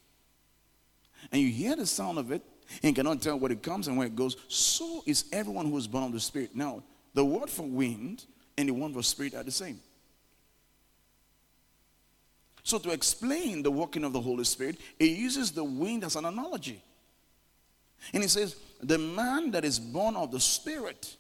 And 1.33 1.41
you 1.41 1.49
hear 1.49 1.75
the 1.75 1.87
sound 1.87 2.19
of 2.19 2.31
it 2.31 2.43
and 2.83 2.95
cannot 2.95 3.23
tell 3.23 3.39
where 3.39 3.51
it 3.51 3.63
comes 3.63 3.89
and 3.89 3.97
where 3.97 4.07
it 4.07 4.15
goes. 4.15 4.37
So 4.49 5.03
is 5.07 5.25
everyone 5.33 5.71
who 5.71 5.79
is 5.79 5.87
born 5.87 6.05
of 6.05 6.13
the 6.13 6.21
Spirit. 6.21 6.55
Now, 6.55 6.83
the 7.15 7.25
word 7.25 7.49
for 7.49 7.63
wind 7.63 8.27
and 8.59 8.69
the 8.69 8.75
one 8.75 8.93
for 8.93 9.03
spirit 9.03 9.35
are 9.35 9.43
the 9.43 9.51
same. 9.51 9.81
So, 12.63 12.79
to 12.79 12.91
explain 12.91 13.63
the 13.63 13.71
working 13.71 14.05
of 14.05 14.13
the 14.13 14.21
Holy 14.21 14.45
Spirit, 14.45 14.77
it 14.99 15.11
uses 15.11 15.51
the 15.51 15.65
wind 15.65 16.05
as 16.05 16.15
an 16.15 16.27
analogy. 16.27 16.85
And 18.13 18.23
it 18.23 18.29
says, 18.29 18.55
The 18.83 18.99
man 18.99 19.51
that 19.53 19.65
is 19.65 19.79
born 19.79 20.15
of 20.15 20.31
the 20.31 20.41
Spirit 20.41 21.17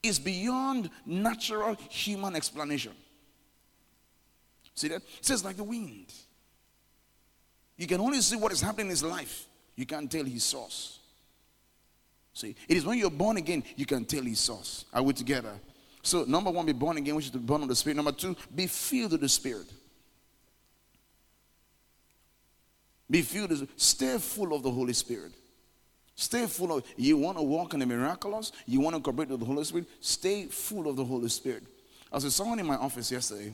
is 0.00 0.20
beyond 0.20 0.90
natural 1.04 1.76
human 1.90 2.36
explanation. 2.36 2.92
See 4.74 4.88
that? 4.88 4.96
It 4.96 5.24
says, 5.24 5.44
like 5.44 5.56
the 5.56 5.64
wind. 5.64 6.12
You 7.76 7.86
can 7.86 8.00
only 8.00 8.20
see 8.20 8.36
what 8.36 8.52
is 8.52 8.60
happening 8.60 8.86
in 8.86 8.90
his 8.90 9.02
life. 9.02 9.46
You 9.76 9.86
can't 9.86 10.10
tell 10.10 10.24
his 10.24 10.44
source. 10.44 10.98
See, 12.32 12.54
it 12.68 12.76
is 12.76 12.84
when 12.84 12.98
you're 12.98 13.10
born 13.10 13.36
again, 13.36 13.62
you 13.76 13.86
can 13.86 14.04
tell 14.04 14.22
his 14.22 14.40
source. 14.40 14.84
Are 14.92 15.02
we 15.02 15.12
together? 15.12 15.52
So, 16.02 16.24
number 16.24 16.50
one, 16.50 16.66
be 16.66 16.72
born 16.72 16.96
again, 16.96 17.14
which 17.14 17.26
is 17.26 17.30
to 17.30 17.38
be 17.38 17.46
born 17.46 17.62
of 17.62 17.68
the 17.68 17.76
Spirit. 17.76 17.96
Number 17.96 18.12
two, 18.12 18.36
be 18.54 18.66
filled 18.66 19.12
with 19.12 19.20
the 19.20 19.28
Spirit. 19.28 19.66
Be 23.10 23.22
filled, 23.22 23.50
with, 23.50 23.68
stay 23.76 24.18
full 24.18 24.54
of 24.54 24.62
the 24.62 24.70
Holy 24.70 24.92
Spirit. 24.92 25.32
Stay 26.16 26.46
full 26.46 26.76
of, 26.76 26.84
you 26.96 27.16
want 27.16 27.36
to 27.38 27.42
walk 27.42 27.74
in 27.74 27.80
the 27.80 27.86
miraculous, 27.86 28.52
you 28.66 28.80
want 28.80 28.94
to 28.96 29.02
cooperate 29.02 29.28
with 29.28 29.40
the 29.40 29.46
Holy 29.46 29.64
Spirit, 29.64 29.86
stay 30.00 30.46
full 30.46 30.88
of 30.88 30.96
the 30.96 31.04
Holy 31.04 31.28
Spirit. 31.28 31.64
I 32.12 32.16
was 32.16 32.24
with 32.24 32.32
someone 32.32 32.60
in 32.60 32.66
my 32.66 32.76
office 32.76 33.10
yesterday, 33.10 33.52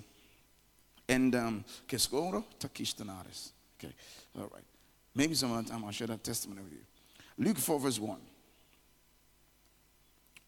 and 1.11 1.35
um, 1.35 1.65
Takish 1.89 2.95
Tanaris. 2.95 3.51
Okay, 3.79 3.93
all 4.39 4.51
right. 4.53 4.63
Maybe 5.15 5.35
some 5.35 5.53
other 5.53 5.69
time 5.69 5.85
I'll 5.85 5.91
share 5.91 6.07
that 6.07 6.23
testimony 6.23 6.63
with 6.63 6.73
you. 6.73 6.79
Luke 7.37 7.59
4, 7.59 7.81
verse 7.81 7.99
1. 7.99 8.19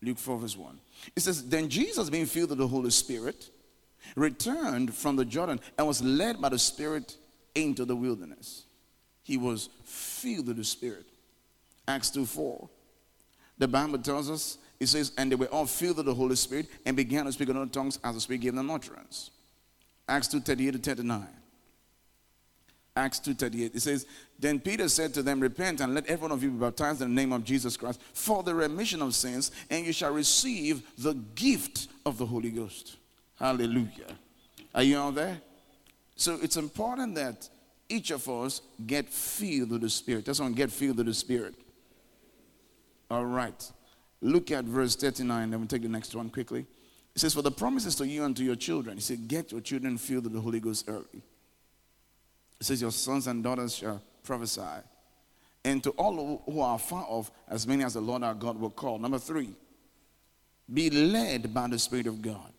Luke 0.02 0.18
4, 0.18 0.38
verse 0.38 0.56
1. 0.56 0.80
It 1.16 1.20
says, 1.20 1.48
Then 1.48 1.68
Jesus, 1.68 2.08
being 2.08 2.26
filled 2.26 2.50
with 2.50 2.58
the 2.58 2.68
Holy 2.68 2.90
Spirit, 2.90 3.50
returned 4.14 4.94
from 4.94 5.16
the 5.16 5.24
Jordan 5.24 5.60
and 5.76 5.86
was 5.86 6.02
led 6.02 6.40
by 6.40 6.48
the 6.48 6.58
Spirit 6.58 7.16
into 7.54 7.84
the 7.84 7.96
wilderness. 7.96 8.64
He 9.22 9.36
was 9.36 9.68
filled 9.84 10.48
with 10.48 10.56
the 10.56 10.64
Spirit. 10.64 11.06
Acts 11.88 12.10
2 12.10 12.24
4. 12.24 12.68
The 13.58 13.68
Bible 13.68 13.98
tells 13.98 14.30
us, 14.30 14.58
it 14.78 14.86
says, 14.86 15.12
And 15.16 15.30
they 15.30 15.36
were 15.36 15.46
all 15.46 15.66
filled 15.66 15.98
with 15.98 16.06
the 16.06 16.14
Holy 16.14 16.36
Spirit 16.36 16.66
and 16.86 16.96
began 16.96 17.24
to 17.24 17.32
speak 17.32 17.48
in 17.48 17.56
other 17.56 17.70
tongues 17.70 17.98
as 18.02 18.14
the 18.14 18.20
Spirit 18.20 18.42
gave 18.42 18.54
them 18.54 18.70
utterance. 18.70 19.30
Acts 20.08 20.28
2 20.28 20.40
38 20.40 20.72
to 20.72 20.78
39. 20.78 21.28
Acts 22.94 23.20
2.38. 23.20 23.74
It 23.74 23.80
says, 23.80 24.06
Then 24.38 24.60
Peter 24.60 24.88
said 24.88 25.14
to 25.14 25.22
them, 25.22 25.40
Repent 25.40 25.80
and 25.80 25.94
let 25.94 26.06
every 26.06 26.22
one 26.22 26.32
of 26.32 26.42
you 26.42 26.50
be 26.50 26.58
baptized 26.58 27.00
in 27.00 27.08
the 27.08 27.14
name 27.14 27.32
of 27.32 27.42
Jesus 27.42 27.76
Christ 27.76 28.00
for 28.12 28.42
the 28.42 28.54
remission 28.54 29.00
of 29.00 29.14
sins, 29.14 29.50
and 29.70 29.86
you 29.86 29.92
shall 29.92 30.12
receive 30.12 30.82
the 30.98 31.14
gift 31.34 31.88
of 32.04 32.18
the 32.18 32.26
Holy 32.26 32.50
Ghost. 32.50 32.96
Hallelujah. 33.38 34.16
Are 34.74 34.82
you 34.82 34.98
all 34.98 35.12
there? 35.12 35.40
So 36.16 36.38
it's 36.42 36.58
important 36.58 37.14
that 37.14 37.48
each 37.88 38.10
of 38.10 38.28
us 38.28 38.60
get 38.86 39.08
filled 39.08 39.70
with 39.70 39.80
the 39.80 39.90
Spirit. 39.90 40.26
That's 40.26 40.40
one, 40.40 40.52
get 40.52 40.70
filled 40.70 40.98
with 40.98 41.06
the 41.06 41.14
Spirit. 41.14 41.54
All 43.10 43.24
right. 43.24 43.70
Look 44.20 44.50
at 44.50 44.64
verse 44.64 44.96
39, 44.96 45.50
then 45.50 45.60
we'll 45.60 45.66
take 45.66 45.82
the 45.82 45.88
next 45.88 46.14
one 46.14 46.28
quickly. 46.28 46.66
It 47.14 47.20
says, 47.20 47.34
For 47.34 47.42
the 47.42 47.50
promises 47.50 47.94
to 47.96 48.06
you 48.06 48.24
and 48.24 48.36
to 48.36 48.44
your 48.44 48.56
children. 48.56 48.96
He 48.96 49.02
said, 49.02 49.28
Get 49.28 49.52
your 49.52 49.60
children 49.60 49.98
filled 49.98 50.24
with 50.24 50.32
the 50.32 50.40
Holy 50.40 50.60
Ghost 50.60 50.86
early. 50.88 51.22
He 52.58 52.64
says, 52.64 52.80
Your 52.80 52.92
sons 52.92 53.26
and 53.26 53.42
daughters 53.42 53.74
shall 53.76 54.02
prophesy. 54.24 54.62
And 55.64 55.82
to 55.84 55.90
all 55.90 56.42
who 56.44 56.60
are 56.60 56.78
far 56.78 57.04
off, 57.08 57.30
as 57.48 57.66
many 57.66 57.84
as 57.84 57.94
the 57.94 58.00
Lord 58.00 58.22
our 58.22 58.34
God 58.34 58.58
will 58.58 58.70
call. 58.70 58.98
Number 58.98 59.18
three, 59.18 59.50
be 60.72 60.90
led 60.90 61.52
by 61.52 61.68
the 61.68 61.78
Spirit 61.78 62.06
of 62.06 62.22
God. 62.22 62.52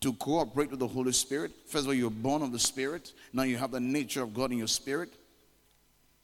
To 0.00 0.12
cooperate 0.14 0.70
with 0.70 0.80
the 0.80 0.88
Holy 0.88 1.12
Spirit. 1.12 1.52
First 1.66 1.84
of 1.84 1.88
all, 1.88 1.94
you're 1.94 2.10
born 2.10 2.42
of 2.42 2.52
the 2.52 2.58
Spirit. 2.58 3.12
Now 3.32 3.42
you 3.42 3.56
have 3.56 3.70
the 3.70 3.80
nature 3.80 4.22
of 4.22 4.34
God 4.34 4.52
in 4.52 4.58
your 4.58 4.68
spirit. 4.68 5.14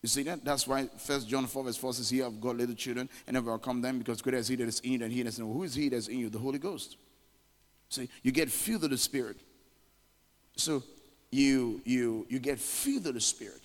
You 0.02 0.08
see 0.08 0.22
that? 0.24 0.44
That's 0.44 0.66
why 0.66 0.86
First 0.98 1.28
John 1.28 1.46
4 1.46 1.64
verse 1.64 1.76
4 1.76 1.94
says, 1.94 2.10
He 2.10 2.18
have 2.18 2.40
God 2.40 2.56
little 2.56 2.74
children 2.74 3.08
and 3.26 3.34
never 3.34 3.58
come 3.58 3.80
them 3.80 3.98
because 3.98 4.22
greater 4.22 4.38
is 4.38 4.48
He 4.48 4.56
that 4.56 4.68
is 4.68 4.80
in 4.80 4.92
you 4.92 4.98
than 4.98 5.10
He 5.10 5.22
that 5.22 5.28
is 5.30 5.38
in 5.38 5.46
you. 5.46 5.52
Who 5.52 5.62
is 5.62 5.74
He 5.74 5.88
that 5.88 5.96
is 5.96 6.08
in 6.08 6.18
you? 6.18 6.30
The 6.30 6.38
Holy 6.38 6.58
Ghost. 6.58 6.96
See, 7.90 8.08
you 8.22 8.32
get 8.32 8.50
filled 8.50 8.82
with 8.82 8.92
the 8.92 8.98
Spirit. 8.98 9.36
So 10.56 10.82
you 11.30 11.80
you 11.84 12.26
you 12.28 12.38
get 12.38 12.58
filled 12.58 13.04
with 13.04 13.14
the 13.14 13.20
spirit. 13.20 13.62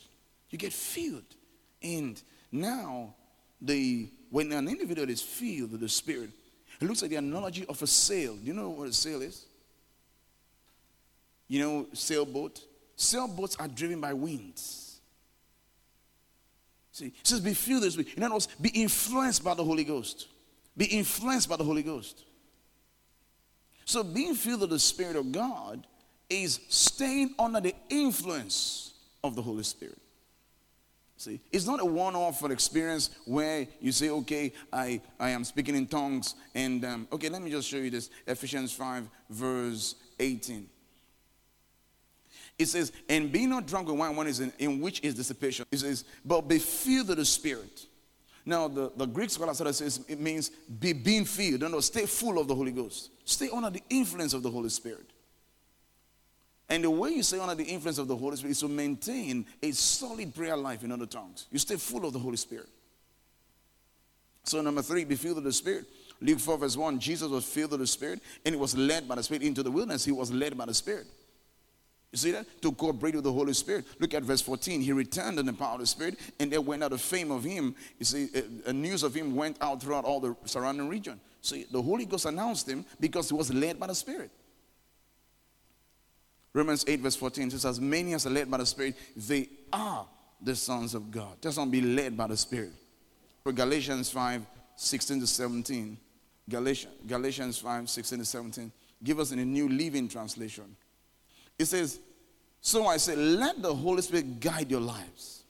You 0.49 0.57
get 0.57 0.73
filled. 0.73 1.23
And 1.81 2.21
now 2.51 3.15
the 3.61 4.09
when 4.29 4.51
an 4.51 4.67
individual 4.67 5.09
is 5.09 5.21
filled 5.21 5.71
with 5.71 5.81
the 5.81 5.89
spirit 5.89 6.29
it 6.81 6.85
looks 6.85 7.01
like 7.01 7.11
the 7.11 7.17
analogy 7.17 7.65
of 7.67 7.81
a 7.81 7.87
sail. 7.87 8.35
Do 8.35 8.45
you 8.45 8.53
know 8.53 8.69
what 8.69 8.89
a 8.89 8.93
sail 8.93 9.21
is? 9.21 9.45
You 11.47 11.61
know 11.61 11.87
sailboat? 11.93 12.61
Sailboats 12.95 13.55
are 13.57 13.67
driven 13.67 14.01
by 14.01 14.13
winds. 14.13 14.99
See 16.91 17.07
it 17.07 17.27
says 17.27 17.39
be 17.39 17.53
filled 17.53 17.83
this 17.83 17.97
way 17.97 18.05
in 18.15 18.23
other 18.23 18.35
words 18.35 18.47
be 18.61 18.69
influenced 18.69 19.43
by 19.43 19.53
the 19.53 19.63
holy 19.63 19.83
ghost. 19.83 20.27
Be 20.77 20.85
influenced 20.85 21.49
by 21.49 21.55
the 21.55 21.63
holy 21.63 21.83
ghost 21.83 22.23
so 23.85 24.03
being 24.03 24.35
filled 24.35 24.61
with 24.61 24.71
the 24.71 24.79
spirit 24.79 25.15
of 25.15 25.31
god 25.31 25.87
is 26.29 26.59
staying 26.69 27.33
under 27.37 27.61
the 27.61 27.73
influence 27.89 28.93
of 29.23 29.35
the 29.35 29.41
Holy 29.41 29.63
Spirit. 29.63 29.97
See, 31.17 31.39
it's 31.51 31.65
not 31.65 31.79
a 31.79 31.85
one-off 31.85 32.43
experience 32.49 33.09
where 33.25 33.67
you 33.79 33.91
say, 33.91 34.09
"Okay, 34.09 34.51
I, 34.71 35.01
I 35.19 35.29
am 35.29 35.43
speaking 35.43 35.75
in 35.75 35.87
tongues," 35.87 36.35
and 36.53 36.83
um, 36.83 37.07
okay, 37.11 37.29
let 37.29 37.41
me 37.41 37.49
just 37.49 37.67
show 37.69 37.77
you 37.77 37.89
this. 37.89 38.09
Ephesians 38.27 38.73
five, 38.73 39.07
verse 39.29 39.95
eighteen. 40.19 40.67
It 42.59 42.67
says, 42.67 42.91
"And 43.07 43.31
be 43.31 43.45
not 43.45 43.65
drunk 43.65 43.87
with 43.87 43.97
wine, 43.97 44.15
one 44.15 44.27
is 44.27 44.39
in, 44.39 44.51
in 44.59 44.81
which 44.81 45.01
is 45.01 45.15
dissipation." 45.15 45.65
It 45.71 45.77
says, 45.77 46.03
"But 46.25 46.41
be 46.41 46.59
filled 46.59 47.07
with 47.07 47.17
the 47.17 47.25
Spirit." 47.25 47.85
Now, 48.45 48.67
the, 48.67 48.91
the 48.95 49.07
Greek 49.07 49.31
scholar 49.31 49.53
says 49.53 50.05
it 50.07 50.19
means 50.19 50.49
be 50.49 50.93
being 50.93 51.25
filled. 51.25 51.61
No, 51.61 51.67
no, 51.67 51.79
stay 51.79 52.05
full 52.05 52.39
of 52.39 52.47
the 52.47 52.53
Holy 52.53 52.71
Ghost. 52.71 53.09
Stay 53.25 53.49
under 53.51 53.71
the 53.71 53.81
influence 53.89 54.33
of 54.33 54.43
the 54.43 54.51
Holy 54.51 54.69
Spirit. 54.69 55.09
And 56.69 56.83
the 56.83 56.89
way 56.89 57.11
you 57.11 57.23
stay 57.23 57.39
under 57.39 57.55
the 57.55 57.63
influence 57.63 57.97
of 57.97 58.07
the 58.07 58.15
Holy 58.15 58.37
Spirit 58.37 58.51
is 58.51 58.59
to 58.59 58.67
maintain 58.67 59.45
a 59.61 59.71
solid 59.71 60.33
prayer 60.33 60.57
life 60.57 60.83
in 60.83 60.91
other 60.91 61.05
tongues. 61.07 61.47
You 61.51 61.59
stay 61.59 61.75
full 61.75 62.05
of 62.05 62.13
the 62.13 62.19
Holy 62.19 62.37
Spirit. 62.37 62.69
So, 64.43 64.61
number 64.61 64.83
three, 64.83 65.05
be 65.05 65.15
filled 65.15 65.35
with 65.35 65.45
the 65.45 65.53
Spirit. 65.53 65.85
Luke 66.21 66.39
4, 66.39 66.59
verse 66.59 66.77
1 66.77 66.99
Jesus 66.99 67.27
was 67.27 67.45
filled 67.45 67.71
with 67.71 67.79
the 67.81 67.87
Spirit 67.87 68.21
and 68.45 68.55
he 68.55 68.61
was 68.61 68.77
led 68.77 69.07
by 69.07 69.15
the 69.15 69.23
Spirit 69.23 69.41
into 69.43 69.63
the 69.63 69.71
wilderness. 69.71 70.05
He 70.05 70.11
was 70.11 70.31
led 70.31 70.55
by 70.57 70.65
the 70.65 70.73
Spirit. 70.73 71.07
You 72.15 72.19
see 72.19 72.31
that? 72.31 72.61
To 72.61 72.71
cooperate 72.71 73.13
with 73.15 73.25
the 73.25 73.33
Holy 73.33 73.51
Spirit. 73.51 73.83
Look 73.99 74.13
at 74.13 74.23
verse 74.23 74.39
14. 74.39 74.79
He 74.79 74.93
returned 74.93 75.37
in 75.37 75.45
the 75.45 75.51
power 75.51 75.73
of 75.73 75.81
the 75.81 75.85
Spirit, 75.85 76.17
and 76.39 76.49
there 76.49 76.61
went 76.61 76.81
out 76.81 76.93
a 76.93 76.97
fame 76.97 77.29
of 77.29 77.43
him. 77.43 77.75
You 77.99 78.05
see, 78.05 78.29
a, 78.33 78.69
a 78.69 78.73
news 78.73 79.03
of 79.03 79.13
him 79.13 79.35
went 79.35 79.61
out 79.61 79.81
throughout 79.81 80.05
all 80.05 80.21
the 80.21 80.33
surrounding 80.45 80.87
region. 80.87 81.19
See, 81.41 81.65
the 81.69 81.81
Holy 81.81 82.05
Ghost 82.05 82.23
announced 82.23 82.69
him 82.69 82.85
because 83.01 83.27
he 83.27 83.35
was 83.35 83.53
led 83.53 83.77
by 83.77 83.87
the 83.87 83.95
Spirit. 83.95 84.31
Romans 86.53 86.85
8, 86.87 87.01
verse 87.01 87.17
14 87.17 87.51
says, 87.51 87.65
As 87.65 87.81
many 87.81 88.13
as 88.13 88.25
are 88.25 88.29
led 88.29 88.49
by 88.49 88.59
the 88.59 88.65
Spirit, 88.65 88.95
they 89.17 89.49
are 89.73 90.07
the 90.41 90.55
sons 90.55 90.95
of 90.95 91.11
God. 91.11 91.41
Just 91.41 91.57
don't 91.57 91.69
be 91.69 91.81
led 91.81 92.15
by 92.15 92.27
the 92.27 92.37
Spirit. 92.37 92.71
For 93.43 93.51
Galatians 93.51 94.09
5, 94.09 94.41
16 94.77 95.19
to 95.19 95.27
17. 95.27 95.97
Galatians, 96.47 96.93
Galatians 97.05 97.57
5, 97.57 97.89
16 97.89 98.19
to 98.19 98.25
17. 98.25 98.71
Give 99.03 99.19
us 99.19 99.33
in 99.33 99.39
a 99.39 99.45
new 99.45 99.67
living 99.67 100.07
translation. 100.07 100.77
It 101.57 101.65
says, 101.65 101.99
So 102.61 102.87
I 102.87 102.97
say, 102.97 103.15
let 103.15 103.61
the 103.61 103.73
Holy 103.73 104.01
Spirit 104.01 104.39
guide 104.39 104.69
your 104.69 104.81
lives. 104.81 105.43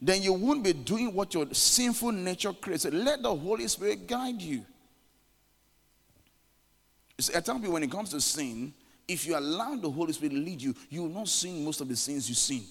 Then 0.00 0.20
you 0.20 0.32
won't 0.32 0.64
be 0.64 0.72
doing 0.72 1.14
what 1.14 1.32
your 1.32 1.46
sinful 1.52 2.10
nature 2.10 2.52
creates. 2.52 2.84
Let 2.86 3.22
the 3.22 3.34
Holy 3.34 3.68
Spirit 3.68 4.08
guide 4.08 4.42
you. 4.42 4.64
see, 7.20 7.36
I 7.36 7.40
tell 7.40 7.54
people 7.56 7.74
when 7.74 7.84
it 7.84 7.90
comes 7.90 8.10
to 8.10 8.20
sin, 8.20 8.74
if 9.06 9.26
you 9.26 9.38
allow 9.38 9.76
the 9.76 9.88
Holy 9.88 10.12
Spirit 10.12 10.32
to 10.32 10.38
lead 10.38 10.60
you, 10.60 10.74
you 10.90 11.02
will 11.02 11.10
not 11.10 11.28
sin 11.28 11.64
most 11.64 11.80
of 11.80 11.88
the 11.88 11.94
sins 11.94 12.28
you 12.28 12.34
sin. 12.34 12.62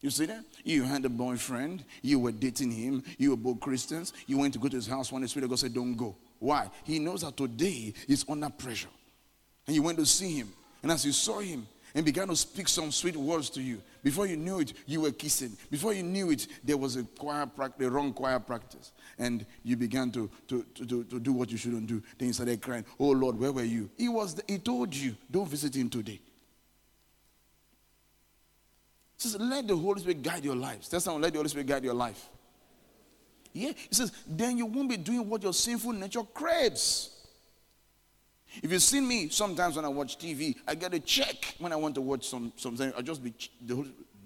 You 0.00 0.10
see 0.10 0.26
that? 0.26 0.44
You 0.62 0.84
had 0.84 1.04
a 1.04 1.08
boyfriend, 1.08 1.84
you 2.02 2.20
were 2.20 2.30
dating 2.30 2.70
him, 2.70 3.02
you 3.18 3.30
were 3.30 3.36
both 3.36 3.58
Christians, 3.58 4.12
you 4.28 4.38
went 4.38 4.52
to 4.52 4.60
go 4.60 4.68
to 4.68 4.76
his 4.76 4.86
house 4.86 5.10
when 5.10 5.22
the 5.22 5.28
Spirit 5.28 5.44
of 5.44 5.50
God 5.50 5.58
said, 5.58 5.74
Don't 5.74 5.96
go. 5.96 6.14
Why? 6.38 6.70
He 6.84 7.00
knows 7.00 7.22
that 7.22 7.36
today 7.36 7.92
he's 8.06 8.24
under 8.28 8.48
pressure. 8.48 8.88
And 9.68 9.76
you 9.76 9.82
went 9.82 9.98
to 9.98 10.06
see 10.06 10.38
him. 10.38 10.48
And 10.82 10.90
as 10.90 11.04
you 11.04 11.12
saw 11.12 11.40
him 11.40 11.68
and 11.94 12.02
began 12.04 12.28
to 12.28 12.36
speak 12.36 12.68
some 12.68 12.90
sweet 12.90 13.16
words 13.16 13.50
to 13.50 13.60
you, 13.60 13.82
before 14.02 14.26
you 14.26 14.38
knew 14.38 14.60
it, 14.60 14.72
you 14.86 15.02
were 15.02 15.10
kissing. 15.10 15.52
Before 15.70 15.92
you 15.92 16.02
knew 16.02 16.30
it, 16.30 16.46
there 16.64 16.78
was 16.78 16.96
a 16.96 17.02
choir 17.02 17.44
practice, 17.44 17.86
wrong 17.88 18.14
choir 18.14 18.40
practice. 18.40 18.92
And 19.18 19.44
you 19.62 19.76
began 19.76 20.10
to, 20.12 20.30
to, 20.48 20.64
to, 20.74 20.86
to, 20.86 21.04
to 21.04 21.20
do 21.20 21.32
what 21.34 21.50
you 21.50 21.58
shouldn't 21.58 21.86
do. 21.86 22.02
Then 22.16 22.28
you 22.28 22.32
started 22.32 22.62
crying, 22.62 22.86
Oh 22.98 23.10
Lord, 23.10 23.38
where 23.38 23.52
were 23.52 23.62
you? 23.62 23.90
He 23.98 24.08
was 24.08 24.36
the, 24.36 24.42
he 24.48 24.56
told 24.56 24.94
you, 24.94 25.14
don't 25.30 25.48
visit 25.48 25.76
him 25.76 25.90
today. 25.90 26.18
He 29.20 29.28
says, 29.28 29.38
let 29.38 29.68
the 29.68 29.76
Holy 29.76 30.00
Spirit 30.00 30.22
guide 30.22 30.44
your 30.44 30.56
lives. 30.56 30.88
Tell 30.88 31.00
someone, 31.00 31.20
let 31.20 31.32
the 31.32 31.40
Holy 31.40 31.48
Spirit 31.50 31.66
guide 31.66 31.84
your 31.84 31.92
life. 31.92 32.26
Yeah. 33.52 33.72
He 33.74 33.94
says, 33.94 34.12
then 34.26 34.56
you 34.56 34.64
won't 34.64 34.88
be 34.88 34.96
doing 34.96 35.28
what 35.28 35.42
your 35.42 35.52
sinful 35.52 35.92
nature 35.92 36.22
craves. 36.22 37.17
If 38.62 38.72
you've 38.72 38.82
seen 38.82 39.06
me, 39.06 39.28
sometimes 39.28 39.76
when 39.76 39.84
I 39.84 39.88
watch 39.88 40.18
TV, 40.18 40.56
I 40.66 40.74
get 40.74 40.94
a 40.94 41.00
check 41.00 41.54
when 41.58 41.72
I 41.72 41.76
want 41.76 41.94
to 41.96 42.00
watch 42.00 42.28
some 42.28 42.52
something. 42.56 42.92
I 42.96 43.02
just 43.02 43.22
be 43.22 43.32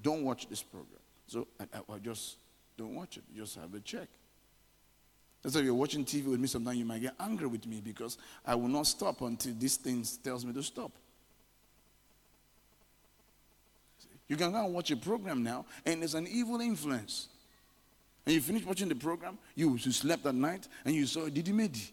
don't 0.02 0.24
watch 0.24 0.48
this 0.48 0.62
program. 0.62 1.00
So 1.26 1.46
I, 1.60 1.64
I, 1.78 1.94
I 1.94 1.98
just 1.98 2.36
don't 2.76 2.94
watch 2.94 3.16
it. 3.16 3.24
Just 3.36 3.56
have 3.56 3.74
a 3.74 3.80
check. 3.80 4.08
That's 5.42 5.54
why 5.54 5.60
if 5.60 5.64
you're 5.66 5.74
watching 5.74 6.04
TV 6.04 6.26
with 6.26 6.40
me, 6.40 6.46
sometimes 6.46 6.78
you 6.78 6.84
might 6.84 7.00
get 7.02 7.14
angry 7.18 7.48
with 7.48 7.66
me 7.66 7.80
because 7.80 8.16
I 8.46 8.54
will 8.54 8.68
not 8.68 8.86
stop 8.86 9.20
until 9.22 9.54
this 9.58 9.76
thing 9.76 10.04
tells 10.22 10.44
me 10.44 10.52
to 10.52 10.62
stop. 10.62 10.92
You 14.28 14.36
can 14.36 14.52
go 14.52 14.64
and 14.64 14.72
watch 14.72 14.90
a 14.90 14.96
program 14.96 15.42
now, 15.42 15.66
and 15.84 16.00
there's 16.00 16.14
an 16.14 16.26
evil 16.28 16.60
influence. 16.60 17.28
And 18.24 18.34
you 18.34 18.40
finish 18.40 18.64
watching 18.64 18.88
the 18.88 18.94
program, 18.94 19.36
you, 19.56 19.76
you 19.76 19.92
slept 19.92 20.24
at 20.26 20.34
night, 20.34 20.68
and 20.84 20.94
you 20.94 21.06
saw 21.06 21.28
Didi 21.28 21.52
Medi. 21.52 21.92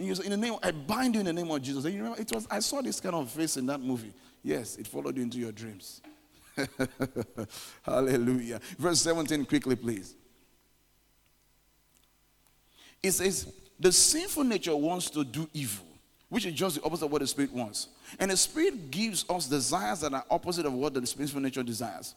And 0.00 0.08
you 0.08 0.14
say, 0.14 0.24
in 0.24 0.30
the 0.30 0.36
name, 0.38 0.54
I 0.62 0.70
bind 0.70 1.12
you 1.12 1.20
in 1.20 1.26
the 1.26 1.32
name 1.34 1.50
of 1.50 1.60
Jesus. 1.60 1.84
And 1.84 1.92
you 1.92 2.00
remember, 2.00 2.22
it 2.22 2.32
was, 2.32 2.48
I 2.50 2.60
saw 2.60 2.80
this 2.80 2.98
kind 3.00 3.14
of 3.14 3.30
face 3.30 3.58
in 3.58 3.66
that 3.66 3.82
movie. 3.82 4.14
Yes, 4.42 4.76
it 4.76 4.86
followed 4.86 5.14
you 5.18 5.22
into 5.22 5.36
your 5.36 5.52
dreams. 5.52 6.00
Hallelujah. 7.82 8.60
Verse 8.78 9.02
17, 9.02 9.44
quickly, 9.44 9.76
please. 9.76 10.14
It 13.02 13.12
says, 13.12 13.52
the 13.78 13.92
sinful 13.92 14.44
nature 14.44 14.74
wants 14.74 15.10
to 15.10 15.22
do 15.22 15.46
evil 15.52 15.84
which 16.30 16.46
is 16.46 16.54
just 16.54 16.76
the 16.76 16.82
opposite 16.84 17.04
of 17.06 17.10
what 17.10 17.20
the 17.20 17.26
Spirit 17.26 17.52
wants. 17.52 17.88
And 18.18 18.30
the 18.30 18.36
Spirit 18.36 18.90
gives 18.90 19.24
us 19.28 19.48
desires 19.48 20.00
that 20.00 20.14
are 20.14 20.24
opposite 20.30 20.64
of 20.64 20.72
what 20.72 20.94
the 20.94 21.04
sinful 21.04 21.40
nature 21.40 21.64
desires. 21.64 22.14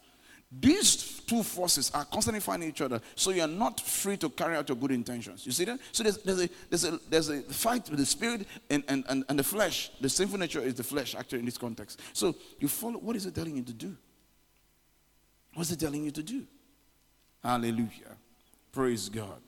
These 0.60 1.22
two 1.22 1.41
forces 1.41 1.91
are 1.93 2.05
constantly 2.05 2.39
fighting 2.39 2.69
each 2.69 2.81
other, 2.81 3.01
so 3.15 3.31
you're 3.31 3.48
not 3.48 3.79
free 3.79 4.17
to 4.17 4.29
carry 4.29 4.55
out 4.55 4.69
your 4.69 4.77
good 4.77 4.91
intentions. 4.91 5.45
You 5.45 5.51
see 5.51 5.65
that? 5.65 5.79
So 5.91 6.03
there's, 6.03 6.17
there's, 6.19 6.41
a, 6.41 6.50
there's, 6.69 6.83
a, 6.83 7.00
there's 7.10 7.29
a 7.29 7.41
fight 7.41 7.89
with 7.89 8.00
the 8.00 8.05
spirit 8.05 8.48
and, 8.69 8.83
and, 8.88 9.03
and, 9.10 9.25
and 9.27 9.39
the 9.39 9.43
flesh. 9.43 9.91
The 10.00 10.10
sinful 10.10 10.38
nature 10.38 10.62
is 10.62 10.75
the 10.75 10.83
flesh, 10.83 11.15
actually, 11.15 11.39
in 11.39 11.45
this 11.45 11.57
context. 11.57 12.00
So 12.13 12.36
you 12.60 12.67
follow, 12.67 13.00
what 13.00 13.15
is 13.15 13.25
it 13.25 13.33
telling 13.33 13.55
you 13.55 13.63
to 13.63 13.74
do? 13.74 13.95
What's 15.55 15.72
it 15.72 15.79
telling 15.79 16.03
you 16.03 16.12
to 16.12 16.24
do? 16.24 16.45
Hallelujah. 17.41 18.17
Praise 18.72 19.10
God. 19.10 19.41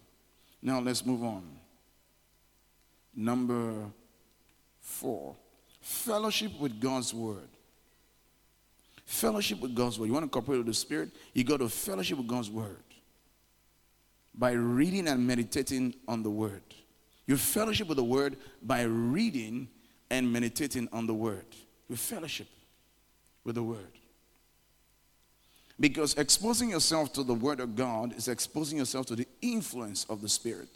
Now 0.61 0.79
let's 0.79 1.05
move 1.05 1.23
on. 1.23 1.43
Number 3.15 3.91
Four, 4.85 5.35
fellowship 5.81 6.59
with 6.59 6.79
God's 6.79 7.11
word. 7.11 7.49
Fellowship 9.05 9.61
with 9.61 9.75
God's 9.75 9.99
word. 9.99 10.07
You 10.07 10.13
want 10.13 10.25
to 10.25 10.29
cooperate 10.29 10.57
with 10.57 10.67
the 10.67 10.73
Spirit? 10.73 11.11
You 11.33 11.43
got 11.43 11.57
to 11.57 11.69
fellowship 11.69 12.17
with 12.17 12.27
God's 12.27 12.49
word 12.49 12.83
by 14.33 14.51
reading 14.51 15.07
and 15.07 15.25
meditating 15.25 15.95
on 16.07 16.23
the 16.23 16.29
word. 16.29 16.63
You 17.27 17.37
fellowship 17.37 17.87
with 17.87 17.97
the 17.97 18.03
word 18.03 18.37
by 18.61 18.83
reading 18.83 19.67
and 20.09 20.31
meditating 20.31 20.89
on 20.91 21.07
the 21.07 21.13
word. 21.13 21.45
You 21.89 21.95
fellowship 21.95 22.47
with 23.43 23.55
the 23.55 23.63
word. 23.63 23.79
Because 25.79 26.13
exposing 26.15 26.69
yourself 26.69 27.13
to 27.13 27.23
the 27.23 27.33
word 27.33 27.59
of 27.59 27.75
God 27.75 28.15
is 28.15 28.27
exposing 28.27 28.77
yourself 28.77 29.05
to 29.07 29.15
the 29.15 29.27
influence 29.41 30.05
of 30.09 30.21
the 30.21 30.29
Spirit. 30.29 30.69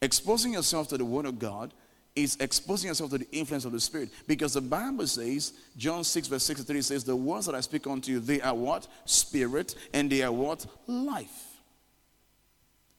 Exposing 0.00 0.52
yourself 0.52 0.88
to 0.88 0.98
the 0.98 1.04
word 1.04 1.26
of 1.26 1.38
God 1.38 1.74
is 2.14 2.36
exposing 2.40 2.88
yourself 2.88 3.10
to 3.10 3.18
the 3.18 3.30
influence 3.30 3.64
of 3.64 3.72
the 3.72 3.80
Spirit. 3.80 4.10
Because 4.26 4.54
the 4.54 4.60
Bible 4.60 5.06
says, 5.06 5.54
John 5.76 6.04
6, 6.04 6.28
verse 6.28 6.42
63 6.44 6.82
says, 6.82 7.04
The 7.04 7.16
words 7.16 7.46
that 7.46 7.54
I 7.54 7.60
speak 7.60 7.86
unto 7.86 8.12
you, 8.12 8.20
they 8.20 8.40
are 8.40 8.54
what? 8.54 8.86
Spirit, 9.06 9.74
and 9.94 10.10
they 10.10 10.22
are 10.22 10.32
what? 10.32 10.66
Life. 10.86 11.52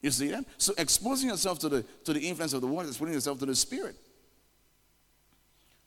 You 0.01 0.11
see 0.11 0.27
that? 0.27 0.43
So 0.57 0.73
exposing 0.77 1.29
yourself 1.29 1.59
to 1.59 1.69
the 1.69 1.85
to 2.03 2.13
the 2.13 2.19
influence 2.19 2.51
of 2.51 2.59
the 2.59 2.67
word 2.67 2.83
is 2.83 2.89
exposing 2.89 3.13
yourself 3.13 3.39
to 3.39 3.45
the 3.45 3.55
Spirit. 3.55 3.95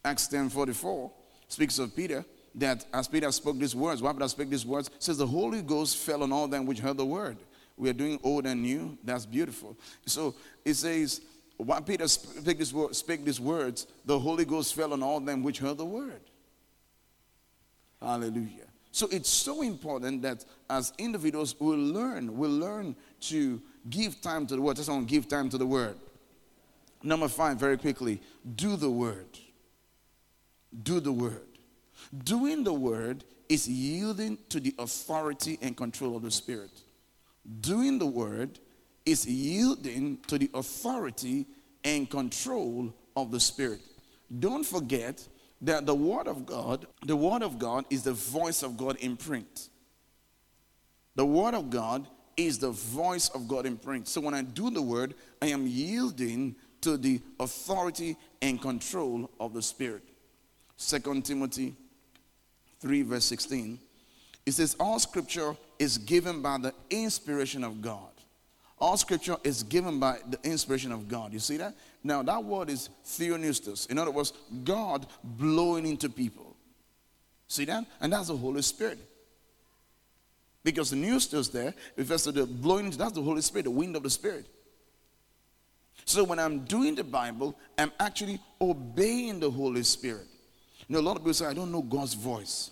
Acts 0.02 0.26
10 0.28 0.48
44 0.48 1.12
speaks 1.48 1.78
of 1.78 1.94
Peter 1.94 2.24
that 2.54 2.86
as 2.94 3.06
Peter 3.08 3.30
spoke 3.30 3.58
these 3.58 3.76
words, 3.76 4.00
why 4.00 4.12
Peter 4.14 4.28
spoke 4.28 4.48
these 4.48 4.64
words, 4.64 4.90
says 4.98 5.18
the 5.18 5.26
Holy 5.26 5.60
Ghost 5.60 5.98
fell 5.98 6.22
on 6.22 6.32
all 6.32 6.48
them 6.48 6.64
which 6.64 6.78
heard 6.78 6.96
the 6.96 7.04
word. 7.04 7.36
We 7.76 7.90
are 7.90 7.92
doing 7.92 8.18
old 8.22 8.46
and 8.46 8.62
new. 8.62 8.96
That's 9.04 9.26
beautiful. 9.26 9.76
So 10.06 10.34
it 10.64 10.74
says, 10.74 11.20
when 11.56 11.82
Peter 11.84 12.06
spake, 12.08 13.24
these 13.24 13.40
words, 13.40 13.86
the 14.04 14.18
Holy 14.18 14.44
Ghost 14.44 14.74
fell 14.74 14.92
on 14.92 15.02
all 15.02 15.20
them 15.20 15.42
which 15.42 15.58
heard 15.58 15.78
the 15.78 15.84
word. 15.84 16.20
Hallelujah. 18.00 18.66
So 18.92 19.08
it's 19.10 19.28
so 19.28 19.62
important 19.62 20.22
that 20.22 20.44
as 20.70 20.92
individuals 20.98 21.54
we 21.58 21.76
learn, 21.76 22.36
we 22.36 22.48
learn 22.48 22.96
to 23.20 23.60
give 23.90 24.20
time 24.20 24.46
to 24.46 24.56
the 24.56 24.62
word. 24.62 24.76
Just 24.76 24.88
want 24.88 25.06
give 25.06 25.28
time 25.28 25.48
to 25.50 25.58
the 25.58 25.66
word. 25.66 25.96
Number 27.02 27.28
five, 27.28 27.58
very 27.58 27.76
quickly, 27.76 28.20
do 28.54 28.76
the 28.76 28.90
word. 28.90 29.38
Do 30.82 31.00
the 31.00 31.12
word. 31.12 31.46
Doing 32.24 32.64
the 32.64 32.72
word 32.72 33.24
is 33.48 33.68
yielding 33.68 34.38
to 34.48 34.60
the 34.60 34.74
authority 34.78 35.58
and 35.62 35.76
control 35.76 36.16
of 36.16 36.22
the 36.22 36.30
Spirit. 36.30 36.70
Doing 37.60 37.98
the 37.98 38.06
word 38.06 38.58
is 39.06 39.24
yielding 39.24 40.18
to 40.26 40.36
the 40.36 40.50
authority 40.52 41.46
and 41.84 42.10
control 42.10 42.92
of 43.16 43.30
the 43.30 43.38
Spirit. 43.38 43.80
Don't 44.40 44.66
forget 44.66 45.26
that 45.62 45.86
the 45.86 45.94
Word 45.94 46.26
of 46.26 46.44
God, 46.44 46.86
the 47.06 47.16
Word 47.16 47.42
of 47.42 47.58
God 47.58 47.86
is 47.88 48.02
the 48.02 48.12
voice 48.12 48.64
of 48.64 48.76
God 48.76 48.96
in 48.96 49.16
print. 49.16 49.68
The 51.14 51.24
Word 51.24 51.54
of 51.54 51.70
God 51.70 52.06
is 52.36 52.58
the 52.58 52.72
voice 52.72 53.28
of 53.30 53.48
God 53.48 53.64
in 53.64 53.78
print. 53.78 54.08
So 54.08 54.20
when 54.20 54.34
I 54.34 54.42
do 54.42 54.70
the 54.70 54.82
Word, 54.82 55.14
I 55.40 55.46
am 55.46 55.66
yielding 55.66 56.56
to 56.82 56.96
the 56.96 57.20
authority 57.40 58.16
and 58.42 58.60
control 58.60 59.30
of 59.40 59.54
the 59.54 59.62
Spirit. 59.62 60.02
Second 60.76 61.24
Timothy 61.24 61.74
3, 62.80 63.02
verse 63.02 63.24
16. 63.24 63.78
It 64.44 64.52
says, 64.52 64.76
All 64.78 64.98
scripture 64.98 65.56
is 65.78 65.96
given 65.96 66.42
by 66.42 66.58
the 66.58 66.74
inspiration 66.90 67.64
of 67.64 67.80
God 67.80 68.15
all 68.78 68.96
scripture 68.96 69.36
is 69.42 69.62
given 69.62 69.98
by 69.98 70.18
the 70.28 70.38
inspiration 70.44 70.92
of 70.92 71.08
God. 71.08 71.32
You 71.32 71.38
see 71.38 71.56
that? 71.56 71.74
Now, 72.04 72.22
that 72.22 72.44
word 72.44 72.68
is 72.68 72.90
theopneustos. 73.04 73.90
In 73.90 73.98
other 73.98 74.10
words, 74.10 74.32
God 74.64 75.06
blowing 75.24 75.86
into 75.86 76.08
people. 76.08 76.54
See 77.48 77.64
that? 77.64 77.86
And 78.00 78.12
that's 78.12 78.28
the 78.28 78.36
Holy 78.36 78.62
Spirit. 78.62 78.98
Because 80.62 80.90
the 80.90 80.96
pneustos 80.96 81.50
there 81.50 81.72
refers 81.96 82.24
to 82.24 82.32
the 82.32 82.44
blowing, 82.44 82.90
that's 82.90 83.12
the 83.12 83.22
Holy 83.22 83.40
Spirit, 83.40 83.64
the 83.64 83.70
wind 83.70 83.96
of 83.96 84.02
the 84.02 84.10
Spirit. 84.10 84.46
So 86.04 86.22
when 86.24 86.38
I'm 86.38 86.64
doing 86.64 86.94
the 86.94 87.04
Bible, 87.04 87.58
I'm 87.78 87.92
actually 87.98 88.40
obeying 88.60 89.40
the 89.40 89.50
Holy 89.50 89.84
Spirit. 89.84 90.26
You 90.86 90.94
know, 90.94 91.00
a 91.00 91.02
lot 91.02 91.16
of 91.16 91.22
people 91.22 91.34
say, 91.34 91.46
I 91.46 91.54
don't 91.54 91.72
know 91.72 91.82
God's 91.82 92.14
voice. 92.14 92.70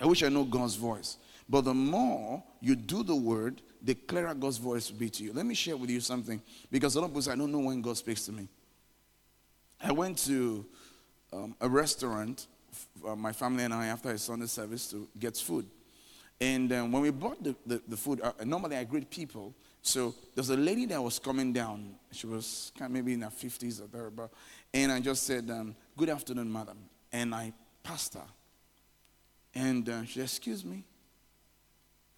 I 0.00 0.06
wish 0.06 0.22
I 0.22 0.28
know 0.28 0.44
God's 0.44 0.76
voice. 0.76 1.18
But 1.48 1.62
the 1.62 1.74
more 1.74 2.42
you 2.60 2.74
do 2.74 3.02
the 3.02 3.14
word, 3.14 3.60
the 3.82 3.94
clearer 3.94 4.34
God's 4.34 4.58
voice 4.58 4.90
will 4.90 4.98
be 4.98 5.10
to 5.10 5.24
you. 5.24 5.32
Let 5.32 5.44
me 5.44 5.54
share 5.54 5.76
with 5.76 5.90
you 5.90 6.00
something 6.00 6.40
because 6.70 6.94
a 6.94 7.00
lot 7.00 7.06
of 7.06 7.10
people 7.10 7.22
say, 7.22 7.32
I 7.32 7.36
don't 7.36 7.50
know 7.50 7.58
when 7.58 7.82
God 7.82 7.96
speaks 7.96 8.24
to 8.26 8.32
me. 8.32 8.48
I 9.82 9.90
went 9.90 10.18
to 10.18 10.64
um, 11.32 11.56
a 11.60 11.68
restaurant, 11.68 12.46
uh, 13.06 13.16
my 13.16 13.32
family 13.32 13.64
and 13.64 13.74
I, 13.74 13.86
after 13.86 14.10
a 14.10 14.18
Sunday 14.18 14.46
service, 14.46 14.88
to 14.92 15.08
get 15.18 15.36
food. 15.36 15.66
And 16.40 16.72
um, 16.72 16.92
when 16.92 17.02
we 17.02 17.10
bought 17.10 17.42
the, 17.42 17.56
the, 17.66 17.82
the 17.88 17.96
food, 17.96 18.20
uh, 18.22 18.32
normally 18.44 18.76
I 18.76 18.84
greet 18.84 19.10
people. 19.10 19.54
So 19.80 20.14
there's 20.34 20.50
a 20.50 20.56
lady 20.56 20.86
that 20.86 21.02
was 21.02 21.18
coming 21.18 21.52
down. 21.52 21.96
She 22.12 22.28
was 22.28 22.70
kind 22.78 22.90
of 22.90 22.92
maybe 22.92 23.14
in 23.14 23.22
her 23.22 23.30
50s 23.30 23.82
or 23.82 23.86
thereabout. 23.88 24.32
And 24.72 24.92
I 24.92 25.00
just 25.00 25.24
said, 25.24 25.50
um, 25.50 25.74
Good 25.96 26.08
afternoon, 26.08 26.52
madam. 26.52 26.78
And 27.12 27.34
I 27.34 27.52
passed 27.82 28.14
her. 28.14 28.26
And 29.54 29.88
uh, 29.88 30.04
she 30.04 30.14
said, 30.14 30.24
Excuse 30.24 30.64
me. 30.64 30.84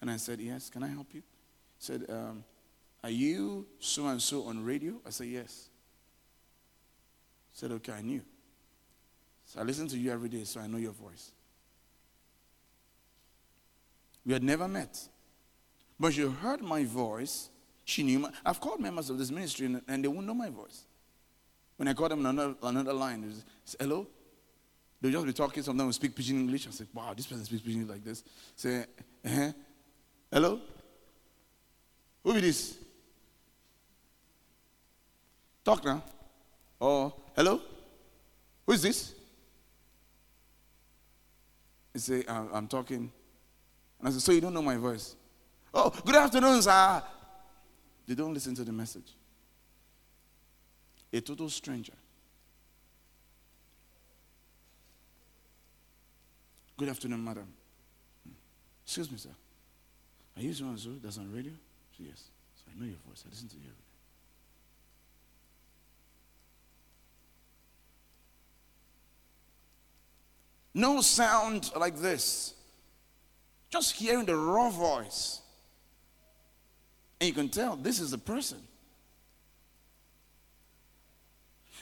And 0.01 0.11
I 0.11 0.17
said, 0.19 0.41
Yes, 0.41 0.69
can 0.69 0.83
I 0.83 0.89
help 0.89 1.09
you? 1.15 1.23
Said, 1.85 2.07
um, 2.09 2.45
Are 3.03 3.11
you 3.11 3.67
so 3.79 4.07
and 4.07 4.21
so 4.21 4.45
on 4.45 4.65
radio? 4.65 4.95
I 5.07 5.11
said, 5.11 5.29
Yes. 5.29 5.69
said, 7.53 7.73
Okay, 7.73 7.93
I 7.93 8.03
knew. 8.03 8.23
So 9.47 9.61
I 9.61 9.63
listen 9.63 9.87
to 9.89 9.99
you 9.99 10.11
every 10.11 10.29
day, 10.29 10.45
so 10.45 10.61
I 10.61 10.67
know 10.67 10.79
your 10.79 10.93
voice. 10.93 11.33
We 14.25 14.33
had 14.33 14.43
never 14.43 14.67
met. 14.67 14.99
But 16.01 16.15
she 16.15 16.23
heard 16.23 16.63
my 16.63 16.85
voice. 16.85 17.51
She 17.85 18.03
knew 18.03 18.21
my, 18.21 18.31
I've 18.45 18.61
called 18.61 18.81
members 18.81 19.11
of 19.11 19.19
this 19.19 19.31
ministry 19.31 19.67
and, 19.67 19.83
and 19.87 20.03
they 20.03 20.09
won't 20.09 20.27
know 20.27 20.35
my 20.35 20.49
voice. 20.49 20.87
When 21.77 21.89
I 21.89 21.93
call 21.93 22.09
them 22.09 22.21
on 22.21 22.27
another, 22.27 22.55
another 22.63 22.93
line, 22.95 23.31
say, 23.65 23.77
hello? 23.79 24.07
They'll 25.01 25.13
just 25.13 25.27
be 25.27 25.33
talking, 25.35 25.63
sometimes 25.63 25.87
we 25.89 25.93
speak 25.93 26.17
pidgin 26.17 26.41
English. 26.41 26.67
I 26.67 26.71
say, 26.71 26.87
wow, 26.95 27.13
this 27.15 27.27
person 27.27 27.45
speaks 27.45 27.63
pidgin 27.63 27.87
like 27.87 28.03
this. 28.03 28.25
Say, 28.57 28.87
uh-huh. 29.25 29.53
hello? 30.33 30.61
Who 32.25 32.33
is 32.33 32.43
this? 32.43 32.79
Talk 35.63 35.85
now. 35.85 36.03
Oh, 36.81 37.13
hello? 37.37 37.61
Who 38.67 38.73
is 38.73 38.83
this? 38.83 39.15
He 41.93 41.99
say, 41.99 42.25
I'm, 42.27 42.67
talking. 42.67 43.13
And 43.99 44.09
I 44.09 44.11
said, 44.11 44.23
so 44.23 44.33
you 44.33 44.41
don't 44.41 44.55
know 44.55 44.63
my 44.63 44.77
voice? 44.77 45.15
Oh, 45.73 45.91
good 46.05 46.17
afternoon, 46.17 46.61
sir. 46.63 47.03
They 48.07 48.15
don't 48.15 48.35
listen 48.35 48.55
to 48.57 48.65
the 48.65 48.73
message. 48.73 49.15
A 51.13 51.21
total 51.21 51.49
stranger. 51.49 51.93
Good 56.77 56.89
afternoon, 56.89 57.23
madam. 57.23 57.47
Hmm. 58.25 58.33
Excuse 58.85 59.11
me, 59.11 59.19
sir. 59.19 59.31
Are 60.37 60.43
you 60.43 60.53
someone 60.53 60.79
that's 61.03 61.19
on 61.19 61.33
radio? 61.33 61.53
Yes. 61.99 62.25
So 62.57 62.65
I 62.71 62.81
know 62.81 62.87
your 62.87 62.97
voice. 63.09 63.25
I 63.27 63.31
listen 63.31 63.49
to 63.49 63.57
you 63.57 63.63
every 63.63 63.75
day. 63.75 63.81
No 70.75 71.01
sound 71.01 71.71
like 71.77 71.97
this. 71.97 72.55
Just 73.71 73.95
hearing 73.95 74.27
the 74.27 74.37
raw 74.37 74.71
voice. 74.71 75.41
And 77.21 77.29
you 77.29 77.35
can 77.35 77.49
tell 77.49 77.77
this 77.77 78.01
is 78.01 78.13
a 78.13 78.19
person. 78.19 78.59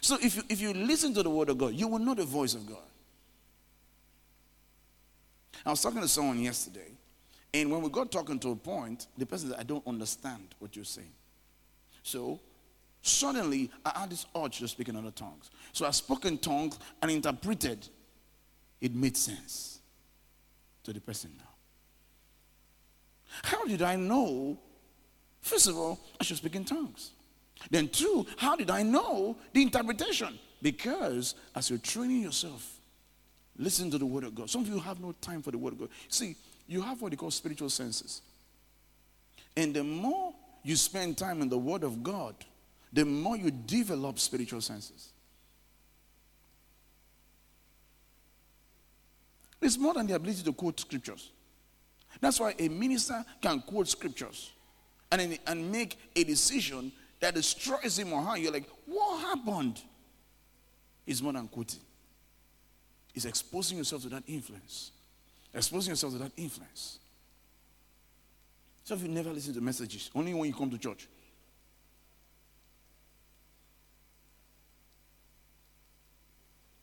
So 0.03 0.19
if 0.21 0.37
you, 0.37 0.43
if 0.49 0.61
you 0.61 0.75
listen 0.75 1.15
to 1.15 1.23
the 1.23 1.31
word 1.31 1.49
of 1.49 1.59
God, 1.59 1.75
you 1.75 1.87
will 1.89 2.01
know 2.01 2.15
the 2.15 2.25
voice 2.25 2.55
of 2.55 2.67
God. 2.67 2.79
I 5.65 5.71
was 5.71 5.81
talking 5.81 6.01
to 6.01 6.09
someone 6.09 6.41
yesterday, 6.41 6.91
and 7.55 7.71
when 7.71 7.83
we 7.83 7.91
got 7.91 8.11
talking 8.11 8.39
to 8.41 8.51
a 8.51 8.57
point, 8.57 9.07
the 9.19 9.27
person 9.27 9.51
said, 9.51 9.59
I 9.61 9.63
don't 9.63 9.87
understand 9.87 10.55
what 10.59 10.75
you're 10.75 10.85
saying. 10.85 11.13
So 12.03 12.41
suddenly 13.03 13.71
I 13.85 14.01
had 14.01 14.11
this 14.11 14.27
urge 14.37 14.59
to 14.61 14.69
speak 14.69 14.89
in 14.89 14.97
other 14.97 15.11
tongues. 15.11 15.51
So 15.73 15.87
I 15.87 15.91
spoke 15.91 16.25
in 16.25 16.39
tongues 16.39 16.79
and 17.01 17.11
interpreted. 17.11 17.89
It 18.81 18.95
made 18.95 19.17
sense 19.17 19.81
to 20.85 20.93
the 20.93 21.01
person 21.01 21.31
now. 21.37 21.45
How 23.43 23.65
did 23.65 23.83
I 23.83 23.97
know? 23.97 24.59
First 25.41 25.69
of 25.69 25.77
all, 25.77 26.01
I 26.21 26.25
should 26.25 26.37
speak 26.39 26.55
in 26.55 26.65
tongues. 26.65 27.13
Then, 27.71 27.89
two, 27.89 28.27
how 28.37 28.57
did 28.57 28.71
I 28.71 28.83
know 28.83 29.37
the 29.53 29.63
interpretation? 29.63 30.39
Because 30.61 31.35
as 31.55 31.71
you're 31.71 31.79
training 31.79 32.23
yourself, 32.23 32.79
listen 33.57 33.91
to 33.91 33.99
the 33.99 34.07
word 34.07 34.25
of 34.25 34.35
God. 34.35 34.51
Some 34.51 34.63
of 34.63 34.69
you 34.69 34.79
have 34.81 35.01
no 35.01 35.13
time 35.21 35.43
for 35.43 35.51
the 35.51 35.59
word 35.59 35.75
of 35.75 35.81
God. 35.81 35.89
See, 36.09 36.37
you 36.67 36.81
have 36.83 37.01
what 37.03 37.11
they 37.11 37.17
call 37.17 37.31
spiritual 37.31 37.71
senses. 37.71 38.23
And 39.57 39.75
the 39.75 39.85
more 39.85 40.33
you 40.63 40.77
spend 40.77 41.19
time 41.19 41.43
in 41.43 41.49
the 41.49 41.59
word 41.59 41.85
of 41.85 42.03
God, 42.03 42.35
the 42.93 43.05
more 43.05 43.37
you 43.37 43.51
develop 43.51 44.19
spiritual 44.19 44.61
senses. 44.61 45.11
It's 49.61 49.79
more 49.79 49.95
than 49.95 50.07
the 50.07 50.15
ability 50.15 50.43
to 50.43 50.53
quote 50.53 50.81
scriptures. 50.81 51.31
That's 52.21 52.39
why 52.41 52.55
a 52.59 52.69
minister 52.69 53.25
can 53.41 53.61
quote 53.61 53.89
scriptures 53.89 54.53
and, 55.11 55.39
and 55.47 55.71
make 55.71 55.97
a 56.17 56.25
decision 56.25 56.93
that 57.21 57.35
destroys 57.35 57.99
him 57.99 58.13
or 58.13 58.23
her. 58.23 58.37
You're 58.37 58.53
like, 58.53 58.69
what 58.87 59.21
happened? 59.21 59.81
It's 61.07 61.23
more 61.23 61.33
than 61.33 61.49
quoting. 61.49 61.81
It's 63.15 63.25
exposing 63.25 63.79
yourself 63.79 64.03
to 64.03 64.09
that 64.11 64.25
influence. 64.27 64.91
Exposing 65.55 65.93
yourself 65.93 66.15
to 66.15 66.19
that 66.21 66.33
influence. 66.37 66.99
So 68.85 68.95
if 68.95 69.03
you 69.03 69.09
never 69.09 69.31
listen 69.31 69.55
to 69.55 69.61
messages, 69.61 70.11
only 70.15 70.35
when 70.35 70.49
you 70.49 70.55
come 70.55 70.71
to 70.71 70.79
church. 70.79 71.07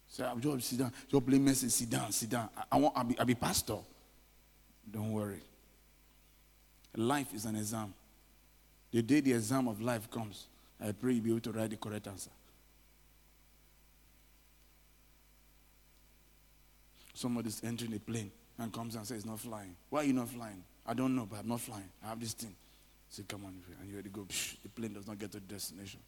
Say, 0.07 0.23
ah, 0.25 0.31
I'm 0.31 0.41
just 0.41 0.69
sit 0.69 0.79
down. 0.79 0.93
Just 1.09 1.25
play 1.25 1.39
message, 1.39 1.71
sit 1.71 1.89
down, 1.89 2.11
sit 2.11 2.29
down. 2.29 2.49
I, 2.55 2.63
I 2.71 2.77
want 2.77 2.97
I'll 2.97 3.03
be, 3.03 3.19
I'll 3.19 3.25
be 3.25 3.35
pastor. 3.35 3.77
Don't 4.89 5.11
worry. 5.11 5.41
Life 6.95 7.33
is 7.33 7.45
an 7.45 7.55
exam. 7.55 7.93
The 8.91 9.01
day 9.01 9.19
the 9.19 9.33
exam 9.33 9.67
of 9.67 9.81
life 9.81 10.09
comes, 10.09 10.47
I 10.81 10.91
pray 10.91 11.13
you'll 11.13 11.23
be 11.23 11.29
able 11.31 11.41
to 11.41 11.51
write 11.51 11.69
the 11.69 11.77
correct 11.77 12.07
answer. 12.07 12.31
Somebody's 17.13 17.61
entering 17.63 17.93
a 17.93 17.99
plane 17.99 18.31
and 18.59 18.71
comes 18.73 18.95
and 18.95 19.05
says, 19.05 19.17
It's 19.17 19.25
not 19.25 19.39
flying. 19.39 19.75
Why 19.89 20.01
are 20.01 20.03
you 20.03 20.13
not 20.13 20.29
flying? 20.29 20.63
I 20.85 20.93
don't 20.93 21.15
know, 21.15 21.27
but 21.29 21.39
I'm 21.39 21.47
not 21.47 21.61
flying. 21.61 21.89
I 22.03 22.09
have 22.09 22.19
this 22.19 22.33
thing. 22.33 22.55
Say, 23.09 23.23
Come 23.27 23.45
on, 23.45 23.53
and 23.79 23.89
you 23.89 23.95
ready 23.95 24.09
to 24.09 24.13
go. 24.13 24.21
Psh, 24.21 24.57
the 24.61 24.69
plane 24.69 24.93
does 24.93 25.07
not 25.07 25.17
get 25.17 25.31
to 25.31 25.39
the 25.39 25.45
destination. 25.45 25.99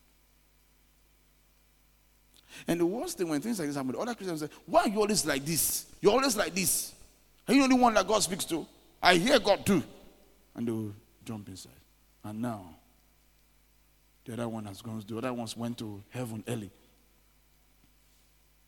And 2.68 2.80
the 2.80 2.86
worst 2.86 3.18
thing 3.18 3.30
when 3.30 3.40
things 3.40 3.60
like 3.60 3.68
this 3.70 3.78
happen, 3.78 3.96
other 3.98 4.14
Christians 4.14 4.42
say, 4.42 4.50
Why 4.66 4.82
are 4.82 4.88
you 4.90 5.00
always 5.00 5.26
like 5.26 5.46
this? 5.46 5.86
You're 6.02 6.14
always 6.14 6.36
like 6.36 6.54
this. 6.54 6.94
Are 7.48 7.54
you 7.54 7.62
the 7.62 7.64
only 7.66 7.80
one 7.80 7.94
that 7.94 8.08
God 8.08 8.22
speaks 8.22 8.46
to? 8.46 8.66
I 9.02 9.16
hear 9.16 9.40
God 9.40 9.66
too. 9.66 9.84
And 10.56 10.68
they 10.68 10.72
will 10.72 10.94
jump 11.26 11.48
inside. 11.48 11.72
And 12.24 12.42
now, 12.42 12.76
the 14.26 14.34
other 14.34 14.48
one 14.48 14.66
has 14.66 14.82
gone, 14.82 15.04
the 15.08 15.18
other 15.18 15.34
ones 15.34 15.58
went 15.58 15.78
to 15.80 16.04
heaven 16.10 16.44
early. 16.48 16.70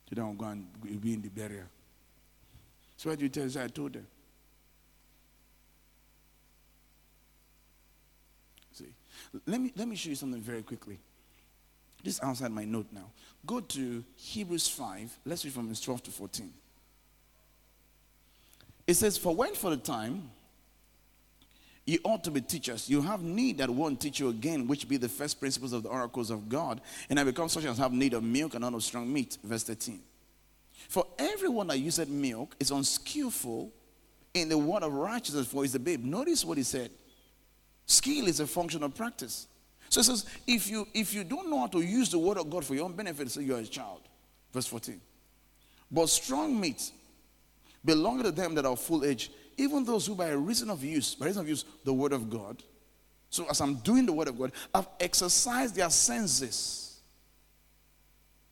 The 0.10 0.24
one 0.24 0.38
go 0.38 0.46
and 0.46 1.02
be 1.02 1.14
in 1.14 1.22
the 1.22 1.30
burial. 1.30 1.66
So 2.98 3.10
what 3.10 3.20
do 3.20 3.26
you 3.26 3.30
tell 3.30 3.46
us? 3.46 3.58
I 3.58 3.68
told 3.68 3.94
them. 3.94 4.08
See, 8.72 8.94
let 9.46 9.60
me, 9.60 9.74
let 9.76 9.88
me 9.88 9.96
show 9.96 10.10
you 10.10 10.16
something 10.16 10.42
very 10.42 10.62
quickly. 10.62 11.00
This 12.04 12.16
is 12.16 12.22
outside 12.22 12.52
my 12.52 12.66
note 12.66 12.88
now. 12.92 13.10
Go 13.46 13.62
to 13.62 14.04
Hebrews 14.16 14.68
5. 14.68 15.20
Let's 15.26 15.46
read 15.46 15.54
from 15.54 15.70
verse 15.70 15.82
12 15.82 16.04
to 16.04 16.12
14. 16.12 16.54
It 18.86 18.94
says, 18.96 19.18
For 19.18 19.34
when 19.34 19.54
for 19.54 19.70
the 19.70 19.78
time 19.78 20.30
you 21.86 22.00
ought 22.04 22.24
to 22.24 22.32
be 22.32 22.42
teachers. 22.42 22.90
You 22.90 23.02
have 23.02 23.22
need 23.22 23.58
that 23.58 23.70
one 23.70 23.98
teach 23.98 24.20
you 24.20 24.30
again, 24.30 24.68
which 24.68 24.88
be 24.88 24.98
the 24.98 25.10
first 25.10 25.40
principles 25.40 25.74
of 25.74 25.84
the 25.84 25.90
oracles 25.90 26.30
of 26.30 26.48
God, 26.48 26.80
and 27.10 27.20
I 27.20 27.24
become 27.24 27.50
such 27.50 27.66
as 27.66 27.78
have 27.78 27.92
need 27.92 28.14
of 28.14 28.24
milk 28.24 28.54
and 28.54 28.62
not 28.62 28.74
of 28.74 28.84
strong 28.84 29.12
meat. 29.12 29.38
Verse 29.44 29.64
13. 29.64 30.00
For 30.90 31.06
everyone 31.18 31.68
that 31.68 31.80
useth 31.80 32.10
milk 32.10 32.56
is 32.60 32.72
unskillful 32.72 33.72
in 34.34 34.50
the 34.50 34.58
word 34.58 34.84
of 34.84 34.94
righteousness, 34.94 35.48
for 35.48 35.64
is 35.64 35.76
a 35.76 35.80
babe. 35.80 36.04
Notice 36.04 36.44
what 36.44 36.58
he 36.58 36.64
said. 36.64 36.92
Skill 37.86 38.28
is 38.28 38.40
a 38.40 38.48
function 38.48 38.84
of 38.84 38.96
practice. 38.96 39.48
So 39.90 40.00
it 40.00 40.06
says, 40.06 40.26
if 40.48 40.70
you 40.70 40.88
if 40.94 41.14
you 41.14 41.24
don't 41.24 41.50
know 41.50 41.60
how 41.60 41.68
to 41.68 41.82
use 41.82 42.10
the 42.10 42.20
word 42.20 42.38
of 42.38 42.50
God 42.50 42.66
for 42.66 42.74
your 42.74 42.86
own 42.86 42.94
benefit, 42.94 43.30
so 43.30 43.40
you 43.40 43.56
are 43.56 43.60
a 43.60 43.66
child. 43.66 44.02
Verse 44.52 44.66
14. 44.66 45.00
But 45.92 46.10
strong 46.10 46.60
meat 46.60 46.92
belong 47.86 48.24
to 48.24 48.32
them 48.32 48.56
that 48.56 48.66
are 48.66 48.76
full 48.76 49.06
age 49.06 49.30
even 49.58 49.84
those 49.84 50.06
who 50.06 50.16
by 50.16 50.30
reason 50.30 50.70
of 50.70 50.84
use, 50.84 51.16
by 51.16 51.28
reason 51.28 51.42
of 51.42 51.50
use, 51.50 51.66
the 51.84 51.94
word 51.94 52.14
of 52.14 52.30
God. 52.30 52.64
So 53.30 53.46
as 53.50 53.62
I'm 53.62 53.76
doing 53.76 54.06
the 54.06 54.14
word 54.14 54.28
of 54.28 54.38
God, 54.38 54.52
I've 54.74 54.88
exercised 55.00 55.76
their 55.76 55.90
senses. 55.90 56.83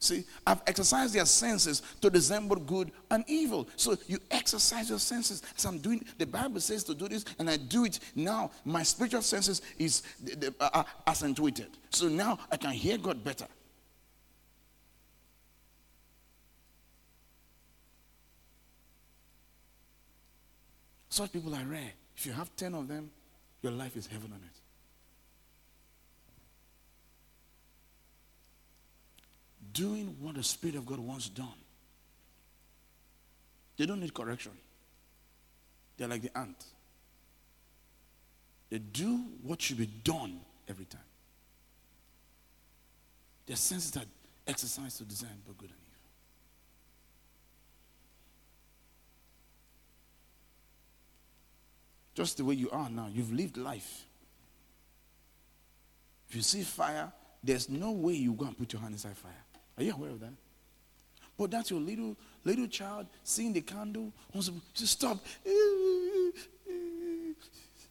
See, 0.02 0.26
I've 0.48 0.64
exercised 0.66 1.14
their 1.14 1.28
senses 1.28 1.84
to 2.02 2.10
discern 2.10 2.48
good 2.48 2.92
and 3.12 3.24
evil. 3.28 3.70
So 3.76 3.96
you 4.08 4.18
exercise 4.32 4.90
your 4.90 4.98
senses. 4.98 5.44
As 5.56 5.64
I'm 5.64 5.78
doing, 5.78 6.04
the 6.18 6.26
Bible 6.26 6.60
says 6.60 6.84
to 6.86 6.96
do 6.96 7.08
this, 7.08 7.24
and 7.38 7.48
I 7.48 7.58
do 7.58 7.86
it 7.86 8.00
now. 8.16 8.50
My 8.66 8.82
spiritual 8.82 9.22
senses 9.22 9.62
is 9.78 10.02
uh, 10.60 10.84
accentuated. 11.06 11.68
So 11.92 12.10
now 12.10 12.40
I 12.52 12.58
can 12.58 12.72
hear 12.72 12.98
God 12.98 13.24
better. 13.24 13.46
Such 21.10 21.32
people 21.32 21.54
are 21.54 21.64
rare. 21.64 21.92
If 22.18 22.26
you 22.26 22.34
have 22.34 22.56
10 22.56 22.74
of 22.74 22.88
them, 22.88 23.12
your 23.62 23.74
life 23.74 23.96
is 23.96 24.08
heaven 24.08 24.32
on 24.34 24.40
it. 24.40 24.71
Doing 29.74 30.16
what 30.20 30.36
the 30.36 30.44
Spirit 30.44 30.76
of 30.76 30.86
God 30.86 31.00
wants 31.00 31.30
done. 31.30 31.48
They 33.78 33.86
don't 33.86 34.00
need 34.00 34.14
correction. 34.14 34.52
They're 35.98 36.08
like 36.08 36.22
the 36.22 36.38
ant. 36.38 36.64
They 38.70 38.80
do 38.80 39.24
what 39.44 39.62
should 39.62 39.78
be 39.78 39.86
done 39.86 40.40
every 40.68 40.86
time. 40.86 41.02
Their 43.46 43.56
senses 43.56 43.96
are 43.98 44.06
exercised 44.48 44.98
to 45.00 45.04
design 45.04 45.42
both 45.46 45.58
good 45.58 45.70
and 45.70 45.80
evil. 45.80 45.92
Just 52.14 52.38
the 52.38 52.46
way 52.46 52.56
you 52.56 52.70
are 52.70 52.90
now. 52.90 53.10
You've 53.12 53.34
lived 53.34 53.58
life. 53.58 54.06
If 56.30 56.36
you 56.36 56.42
see 56.42 56.64
fire, 56.64 57.12
there's 57.44 57.68
no 57.68 57.92
way 57.92 58.14
you 58.14 58.34
go 58.34 58.46
and 58.46 58.58
put 58.58 58.72
your 58.72 58.82
hand 58.82 58.94
inside 58.94 59.18
fire. 59.18 59.32
Are 59.82 59.84
you 59.84 59.94
aware 59.94 60.12
of 60.12 60.20
that? 60.20 60.34
But 61.36 61.50
that's 61.50 61.72
your 61.72 61.80
little 61.80 62.16
little 62.44 62.68
child 62.68 63.08
seeing 63.24 63.52
the 63.52 63.62
candle 63.62 64.14
wants 64.32 64.52
to 64.76 64.86
stop 64.88 65.18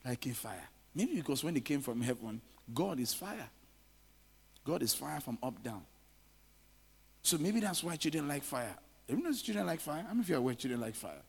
like 0.05 0.25
a 0.25 0.35
fire. 0.35 0.69
Maybe 0.95 1.17
because 1.17 1.43
when 1.43 1.55
they 1.55 1.61
came 1.61 1.81
from 1.81 2.01
heaven, 2.01 2.41
God 2.73 3.01
is 3.01 3.13
fire. 3.13 3.49
God 4.65 4.85
is 4.85 4.95
fire 4.95 5.19
from 5.19 5.37
up 5.43 5.61
down. 5.65 5.83
So 7.23 7.39
maybe 7.39 7.59
that's 7.59 7.83
why 7.83 7.97
children 7.97 8.29
like 8.29 8.45
fire. 8.45 8.77
Everyone 9.09 9.33
knows 9.33 9.43
children 9.43 9.67
like 9.67 9.81
fire. 9.81 10.03
How 10.03 10.11
many 10.11 10.21
of 10.21 10.29
you 10.29 10.37
are 10.37 10.39
aware 10.39 10.55
children 10.55 10.81
like 10.81 10.95
fire? 10.95 11.23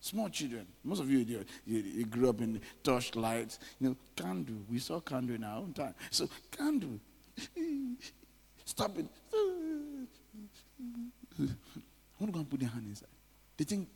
Small 0.00 0.28
children. 0.28 0.66
Most 0.82 0.98
of 0.98 1.08
you, 1.08 1.18
you, 1.18 1.44
you, 1.64 2.04
grew 2.06 2.28
up 2.28 2.40
in 2.40 2.60
torchlights. 2.82 3.60
You 3.78 3.90
know, 3.90 3.96
candle. 4.16 4.56
We 4.68 4.80
saw 4.80 4.98
candle 4.98 5.36
in 5.36 5.44
our 5.44 5.58
own 5.58 5.72
time. 5.72 5.94
So, 6.10 6.28
candle. 6.50 6.98
Stop 8.64 8.98
it. 8.98 9.06
I 11.38 11.44
want 12.18 12.26
to 12.26 12.32
go 12.32 12.38
and 12.38 12.50
put 12.50 12.60
their 12.60 12.68
hand 12.68 12.86
inside. 12.88 13.08
They 13.56 13.64
think 13.64 13.88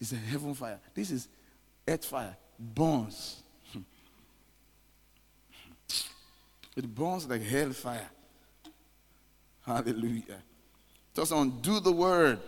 it's 0.00 0.12
a 0.12 0.16
heaven 0.16 0.54
fire. 0.54 0.78
This 0.94 1.10
is 1.10 1.28
earth 1.86 2.04
fire. 2.04 2.36
Burns. 2.58 3.42
It 6.76 6.94
burns 6.94 7.26
like 7.26 7.42
hellfire. 7.42 8.10
Hallelujah. 9.64 10.42
Tell 11.14 11.24
someone, 11.24 11.58
do 11.62 11.80
the 11.80 11.90
word. 11.90 12.38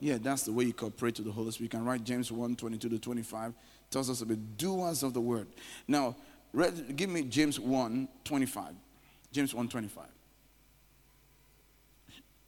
Yeah, 0.00 0.18
that's 0.20 0.42
the 0.42 0.52
way 0.52 0.64
you 0.64 0.72
cooperate 0.72 1.14
to 1.14 1.22
the 1.22 1.30
Holy 1.30 1.52
Spirit. 1.52 1.72
You 1.72 1.78
can 1.78 1.84
write 1.84 2.02
James 2.02 2.32
1 2.32 2.56
22 2.56 2.88
to 2.88 2.98
25. 2.98 3.54
Tells 3.90 4.10
us 4.10 4.20
about 4.20 4.38
doers 4.56 5.04
of 5.04 5.14
the 5.14 5.20
word. 5.20 5.46
Now, 5.86 6.16
read, 6.52 6.96
give 6.96 7.08
me 7.08 7.22
James 7.22 7.60
1 7.60 8.08
25. 8.24 8.74
James 9.32 9.54
1 9.54 9.68
25. 9.68 10.04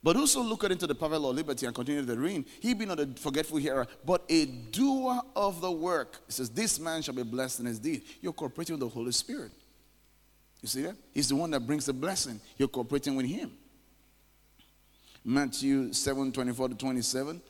But 0.02 0.16
whoso 0.16 0.40
looketh 0.42 0.72
into 0.72 0.86
the 0.86 0.94
perfect 0.94 1.20
law 1.20 1.30
of 1.30 1.36
liberty 1.36 1.66
and 1.66 1.74
continue 1.74 2.02
therein, 2.02 2.46
he 2.60 2.72
be 2.72 2.86
not 2.86 3.00
a 3.00 3.06
forgetful 3.06 3.58
hearer, 3.58 3.86
but 4.04 4.24
a 4.30 4.46
doer 4.46 5.20
of 5.36 5.60
the 5.60 5.70
work. 5.70 6.20
It 6.26 6.32
says, 6.32 6.48
This 6.48 6.80
man 6.80 7.02
shall 7.02 7.14
be 7.14 7.22
blessed 7.22 7.60
in 7.60 7.66
his 7.66 7.78
deed. 7.78 8.02
You're 8.22 8.32
cooperating 8.32 8.74
with 8.74 8.80
the 8.80 8.88
Holy 8.88 9.12
Spirit. 9.12 9.52
You 10.62 10.68
see 10.68 10.82
that? 10.82 10.96
He's 11.12 11.28
the 11.28 11.36
one 11.36 11.50
that 11.50 11.60
brings 11.60 11.86
the 11.86 11.92
blessing. 11.92 12.40
You're 12.56 12.68
cooperating 12.68 13.14
with 13.14 13.26
him. 13.26 13.52
Matthew 15.22 15.92
7 15.92 16.32
24 16.32 16.70
to 16.70 16.74
27. 16.74 17.42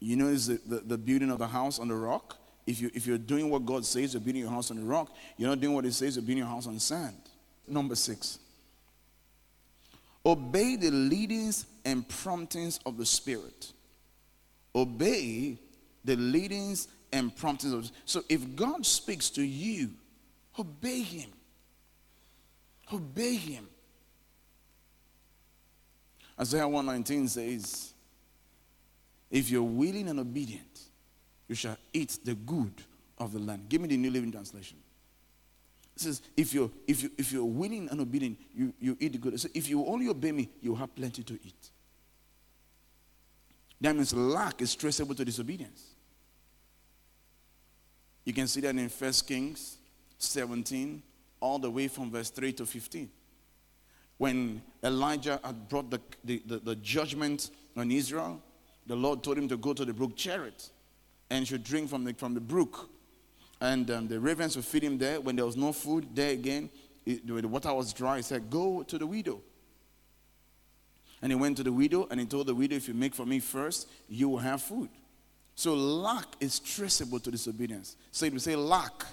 You 0.00 0.16
know, 0.16 0.28
it's 0.28 0.46
the, 0.46 0.60
the, 0.66 0.80
the 0.80 0.98
building 0.98 1.30
of 1.30 1.38
the 1.38 1.46
house 1.46 1.78
on 1.78 1.88
the 1.88 1.94
rock. 1.94 2.36
If, 2.66 2.82
you, 2.82 2.90
if 2.94 3.06
you're 3.06 3.16
doing 3.16 3.48
what 3.48 3.64
God 3.64 3.84
says, 3.86 4.12
you're 4.12 4.20
building 4.20 4.42
your 4.42 4.50
house 4.50 4.70
on 4.70 4.76
the 4.76 4.82
rock. 4.82 5.10
You're 5.38 5.48
not 5.48 5.60
doing 5.60 5.74
what 5.74 5.86
He 5.86 5.90
says, 5.90 6.16
you're 6.16 6.22
building 6.22 6.38
your 6.38 6.46
house 6.46 6.66
on 6.66 6.78
sand. 6.78 7.16
Number 7.66 7.94
six. 7.94 8.38
Obey 10.24 10.76
the 10.76 10.90
leadings 10.90 11.64
and 11.88 12.06
promptings 12.06 12.78
of 12.84 12.98
the 12.98 13.06
Spirit. 13.06 13.72
Obey 14.74 15.56
the 16.04 16.16
leadings 16.16 16.86
and 17.12 17.34
promptings 17.34 17.72
of 17.72 17.90
So 18.04 18.22
if 18.28 18.54
God 18.54 18.84
speaks 18.84 19.30
to 19.30 19.42
you, 19.42 19.92
obey 20.58 21.00
Him. 21.00 21.30
Obey 22.92 23.36
Him. 23.36 23.66
Isaiah 26.38 26.68
119 26.68 27.26
says, 27.26 27.94
If 29.30 29.50
you're 29.50 29.62
willing 29.62 30.08
and 30.08 30.20
obedient, 30.20 30.82
you 31.48 31.54
shall 31.54 31.78
eat 31.94 32.18
the 32.22 32.34
good 32.34 32.82
of 33.16 33.32
the 33.32 33.38
land. 33.38 33.66
Give 33.70 33.80
me 33.80 33.88
the 33.88 33.96
New 33.96 34.10
Living 34.10 34.30
Translation. 34.30 34.76
It 35.96 36.02
says, 36.02 36.20
if 36.36 36.52
you're, 36.52 36.70
if 36.86 37.02
you, 37.02 37.10
if 37.16 37.32
you're 37.32 37.44
willing 37.44 37.88
and 37.90 37.98
obedient, 37.98 38.38
you, 38.54 38.74
you 38.78 38.96
eat 39.00 39.12
the 39.12 39.18
good. 39.18 39.40
So 39.40 39.48
if 39.54 39.70
you 39.70 39.84
only 39.86 40.08
obey 40.08 40.32
me, 40.32 40.50
you 40.60 40.74
have 40.74 40.94
plenty 40.94 41.22
to 41.22 41.32
eat. 41.32 41.70
That 43.80 43.94
means 43.94 44.12
lack 44.14 44.60
is 44.60 44.74
traceable 44.74 45.14
to 45.14 45.24
disobedience. 45.24 45.94
You 48.24 48.32
can 48.32 48.46
see 48.46 48.60
that 48.62 48.76
in 48.76 48.88
1 48.88 49.12
Kings 49.26 49.78
17, 50.18 51.02
all 51.40 51.58
the 51.58 51.70
way 51.70 51.88
from 51.88 52.10
verse 52.10 52.30
3 52.30 52.52
to 52.54 52.66
15 52.66 53.08
when 54.18 54.60
Elijah 54.82 55.40
had 55.42 55.68
brought 55.68 55.90
the, 55.90 56.00
the, 56.24 56.42
the, 56.44 56.58
the, 56.58 56.76
judgment 56.76 57.50
on 57.76 57.90
Israel, 57.90 58.42
the 58.86 58.96
Lord 58.96 59.22
told 59.22 59.38
him 59.38 59.48
to 59.48 59.56
go 59.56 59.72
to 59.72 59.84
the 59.84 59.92
brook 59.92 60.16
Cherith 60.16 60.70
and 61.30 61.46
should 61.46 61.64
drink 61.64 61.88
from 61.88 62.04
the, 62.04 62.12
from 62.14 62.34
the 62.34 62.40
brook. 62.40 62.90
And 63.60 63.90
um, 63.90 64.08
the 64.08 64.20
ravens 64.20 64.56
would 64.56 64.64
feed 64.64 64.82
him 64.82 64.98
there. 64.98 65.20
When 65.20 65.36
there 65.36 65.46
was 65.46 65.56
no 65.56 65.72
food 65.72 66.08
there 66.14 66.32
again, 66.32 66.68
it, 67.06 67.26
the 67.26 67.48
water 67.48 67.72
was 67.72 67.92
dry, 67.92 68.16
he 68.16 68.22
said, 68.22 68.50
Go 68.50 68.82
to 68.82 68.98
the 68.98 69.06
widow. 69.06 69.40
And 71.20 71.32
he 71.32 71.36
went 71.36 71.56
to 71.56 71.62
the 71.62 71.72
widow 71.72 72.06
and 72.10 72.20
he 72.20 72.26
told 72.26 72.46
the 72.46 72.54
widow, 72.54 72.76
If 72.76 72.88
you 72.88 72.94
make 72.94 73.14
for 73.14 73.26
me 73.26 73.40
first, 73.40 73.88
you 74.08 74.28
will 74.28 74.38
have 74.38 74.62
food. 74.62 74.88
So 75.54 75.74
lack 75.74 76.26
is 76.40 76.60
traceable 76.60 77.18
to 77.20 77.30
disobedience. 77.30 77.96
So 78.12 78.26
if 78.26 78.32
you 78.32 78.38
say 78.38 78.54
lack 78.54 79.04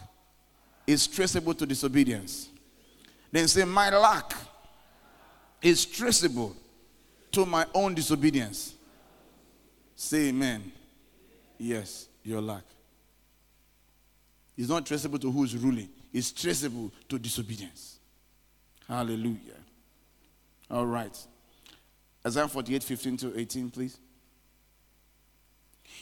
is 0.86 1.08
traceable 1.08 1.56
to 1.56 1.66
disobedience, 1.66 2.50
then 3.32 3.48
say, 3.48 3.64
My 3.64 3.90
lack 3.90 4.34
is 5.62 5.86
traceable 5.86 6.56
to 7.32 7.46
my 7.46 7.66
own 7.74 7.96
disobedience. 7.96 8.76
Say 9.96 10.28
amen. 10.30 10.72
Yes, 11.58 12.08
your 12.24 12.42
lack. 12.42 12.64
It's 14.58 14.70
not 14.70 14.86
traceable 14.86 15.20
to 15.20 15.32
who 15.32 15.44
is 15.44 15.56
ruling, 15.58 15.90
it's 16.14 16.32
traceable 16.32 16.92
to 17.10 17.20
disobedience. 17.20 18.00
Hallelujah. 18.88 19.60
All 20.70 20.86
right. 20.86 21.18
Isaiah 22.26 22.48
48 22.48 22.84
15 22.84 23.18
to 23.18 23.40
18, 23.40 23.70
please. 23.70 24.00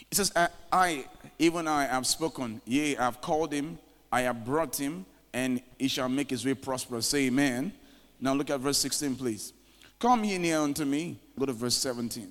It 0.10 0.16
says, 0.18 0.32
I, 0.36 0.48
I, 0.72 1.06
even 1.38 1.68
I, 1.68 1.86
have 1.86 2.08
spoken, 2.08 2.62
yea, 2.66 2.98
I 2.98 3.04
have 3.04 3.22
called 3.22 3.52
him, 3.52 3.78
I 4.12 4.22
have 4.22 4.46
brought 4.46 4.76
him, 4.76 5.06
and 5.34 5.62
he 5.78 5.88
shall 5.88 6.10
make 6.10 6.30
his 6.30 6.46
way 6.46 6.54
prosperous. 6.54 7.08
Say 7.08 7.28
amen. 7.28 7.74
Now 8.20 8.34
look 8.34 8.50
at 8.50 8.60
verse 8.60 8.78
16, 8.78 9.16
please. 9.16 9.54
Come 10.00 10.24
ye 10.24 10.38
near 10.38 10.60
unto 10.60 10.86
me. 10.86 11.20
Go 11.38 11.46
to 11.46 11.54
verse 11.54 11.76
17. 11.76 12.30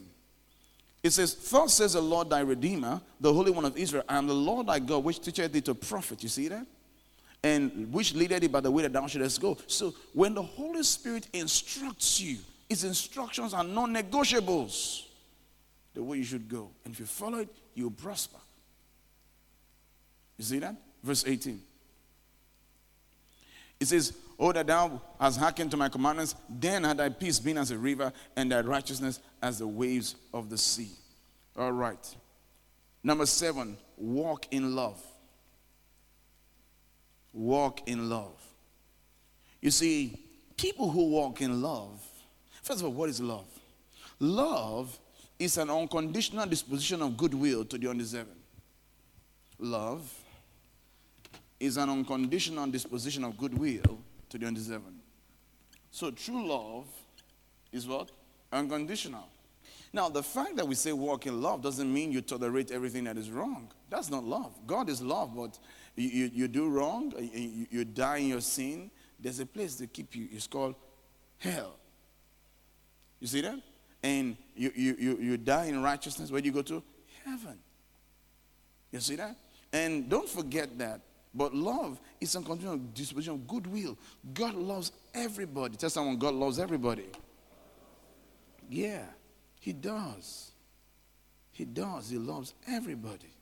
It 1.02 1.10
says, 1.10 1.34
Thus 1.34 1.74
says 1.74 1.94
the 1.94 2.00
Lord 2.00 2.30
thy 2.30 2.40
Redeemer, 2.40 3.00
the 3.20 3.32
Holy 3.32 3.50
One 3.50 3.64
of 3.64 3.76
Israel, 3.76 4.04
I 4.08 4.16
am 4.16 4.26
the 4.26 4.34
Lord 4.34 4.68
thy 4.68 4.78
God, 4.78 5.04
which 5.04 5.20
teacheth 5.20 5.52
thee 5.52 5.60
to 5.62 5.74
profit. 5.74 6.22
You 6.22 6.28
see 6.28 6.48
that? 6.48 6.66
And 7.42 7.92
which 7.92 8.14
leadeth 8.14 8.40
thee 8.40 8.46
by 8.46 8.60
the 8.60 8.70
way 8.70 8.82
that 8.84 8.92
thou 8.92 9.06
shouldest 9.06 9.40
go. 9.40 9.58
So 9.66 9.94
when 10.12 10.34
the 10.34 10.42
Holy 10.42 10.84
Spirit 10.84 11.28
instructs 11.32 12.20
you, 12.20 12.38
his 12.72 12.84
instructions 12.84 13.52
are 13.52 13.64
non 13.64 13.92
negotiables. 13.92 15.04
The 15.92 16.02
way 16.02 16.16
you 16.16 16.24
should 16.24 16.48
go. 16.48 16.70
And 16.84 16.94
if 16.94 17.00
you 17.00 17.06
follow 17.06 17.38
it, 17.38 17.50
you'll 17.74 17.90
prosper. 17.90 18.38
You 20.38 20.44
see 20.44 20.58
that? 20.60 20.74
Verse 21.02 21.24
18. 21.26 21.60
It 23.78 23.86
says, 23.86 24.14
Oh, 24.38 24.52
that 24.52 24.66
thou 24.66 25.02
hast 25.20 25.38
hearkened 25.38 25.70
to 25.72 25.76
my 25.76 25.90
commandments, 25.90 26.34
then 26.48 26.84
had 26.84 26.96
thy 26.96 27.10
peace 27.10 27.38
been 27.38 27.58
as 27.58 27.70
a 27.70 27.76
river, 27.76 28.10
and 28.36 28.50
thy 28.50 28.60
righteousness 28.60 29.20
as 29.42 29.58
the 29.58 29.66
waves 29.66 30.16
of 30.32 30.48
the 30.48 30.56
sea. 30.56 30.92
All 31.56 31.72
right. 31.72 32.16
Number 33.04 33.26
seven, 33.26 33.76
walk 33.98 34.46
in 34.50 34.74
love. 34.74 35.00
Walk 37.34 37.86
in 37.86 38.08
love. 38.08 38.40
You 39.60 39.70
see, 39.70 40.18
people 40.56 40.90
who 40.90 41.10
walk 41.10 41.42
in 41.42 41.60
love, 41.60 42.00
first 42.62 42.80
of 42.80 42.86
all, 42.86 42.92
what 42.92 43.08
is 43.08 43.20
love? 43.20 43.46
Love 44.18 44.98
is 45.38 45.56
an 45.58 45.70
unconditional 45.70 46.46
disposition 46.46 47.02
of 47.02 47.16
goodwill 47.16 47.64
to 47.64 47.76
the 47.76 47.88
undeserving. 47.88 48.36
Love 49.58 50.12
is 51.58 51.76
an 51.76 51.88
unconditional 51.88 52.66
disposition 52.66 53.24
of 53.24 53.36
goodwill 53.36 53.98
to 54.28 54.38
the 54.38 54.46
undeserving. 54.46 54.98
So 55.90 56.10
true 56.10 56.46
love 56.46 56.86
is 57.72 57.86
what? 57.86 58.10
Unconditional. 58.52 59.28
Now, 59.92 60.08
the 60.08 60.22
fact 60.22 60.56
that 60.56 60.66
we 60.66 60.74
say 60.74 60.92
walk 60.92 61.26
in 61.26 61.42
love 61.42 61.62
doesn't 61.62 61.92
mean 61.92 62.12
you 62.12 62.22
tolerate 62.22 62.70
everything 62.70 63.04
that 63.04 63.18
is 63.18 63.30
wrong. 63.30 63.70
That's 63.90 64.10
not 64.10 64.24
love. 64.24 64.52
God 64.66 64.88
is 64.88 65.02
love, 65.02 65.36
but 65.36 65.58
you, 65.96 66.08
you, 66.08 66.30
you 66.32 66.48
do 66.48 66.68
wrong, 66.68 67.12
you, 67.18 67.66
you 67.70 67.84
die 67.84 68.18
in 68.18 68.28
your 68.28 68.40
sin. 68.40 68.90
There's 69.20 69.38
a 69.38 69.46
place 69.46 69.76
to 69.76 69.86
keep 69.86 70.16
you. 70.16 70.28
It's 70.32 70.46
called 70.46 70.76
hell. 71.38 71.76
You 73.22 73.28
see 73.28 73.40
that? 73.40 73.54
And 74.02 74.36
you, 74.56 74.72
you, 74.74 74.96
you, 74.98 75.18
you 75.18 75.36
die 75.36 75.66
in 75.66 75.80
righteousness. 75.80 76.30
Where 76.30 76.40
do 76.40 76.46
you 76.46 76.52
go 76.52 76.62
to? 76.62 76.82
Heaven. 77.24 77.56
You 78.90 78.98
see 78.98 79.14
that? 79.14 79.36
And 79.72 80.10
don't 80.10 80.28
forget 80.28 80.76
that 80.78 81.00
but 81.34 81.54
love 81.54 81.98
is 82.20 82.34
a 82.34 82.42
continual 82.42 82.76
disposition 82.76 83.34
of 83.34 83.46
goodwill. 83.46 83.96
God 84.34 84.54
loves 84.54 84.92
everybody. 85.14 85.76
Tell 85.76 85.88
someone 85.88 86.18
God 86.18 86.34
loves 86.34 86.58
everybody. 86.58 87.06
Yeah, 88.68 89.04
He 89.60 89.72
does. 89.72 90.50
He 91.52 91.64
does. 91.64 92.10
He 92.10 92.18
loves 92.18 92.54
everybody. 92.68 93.32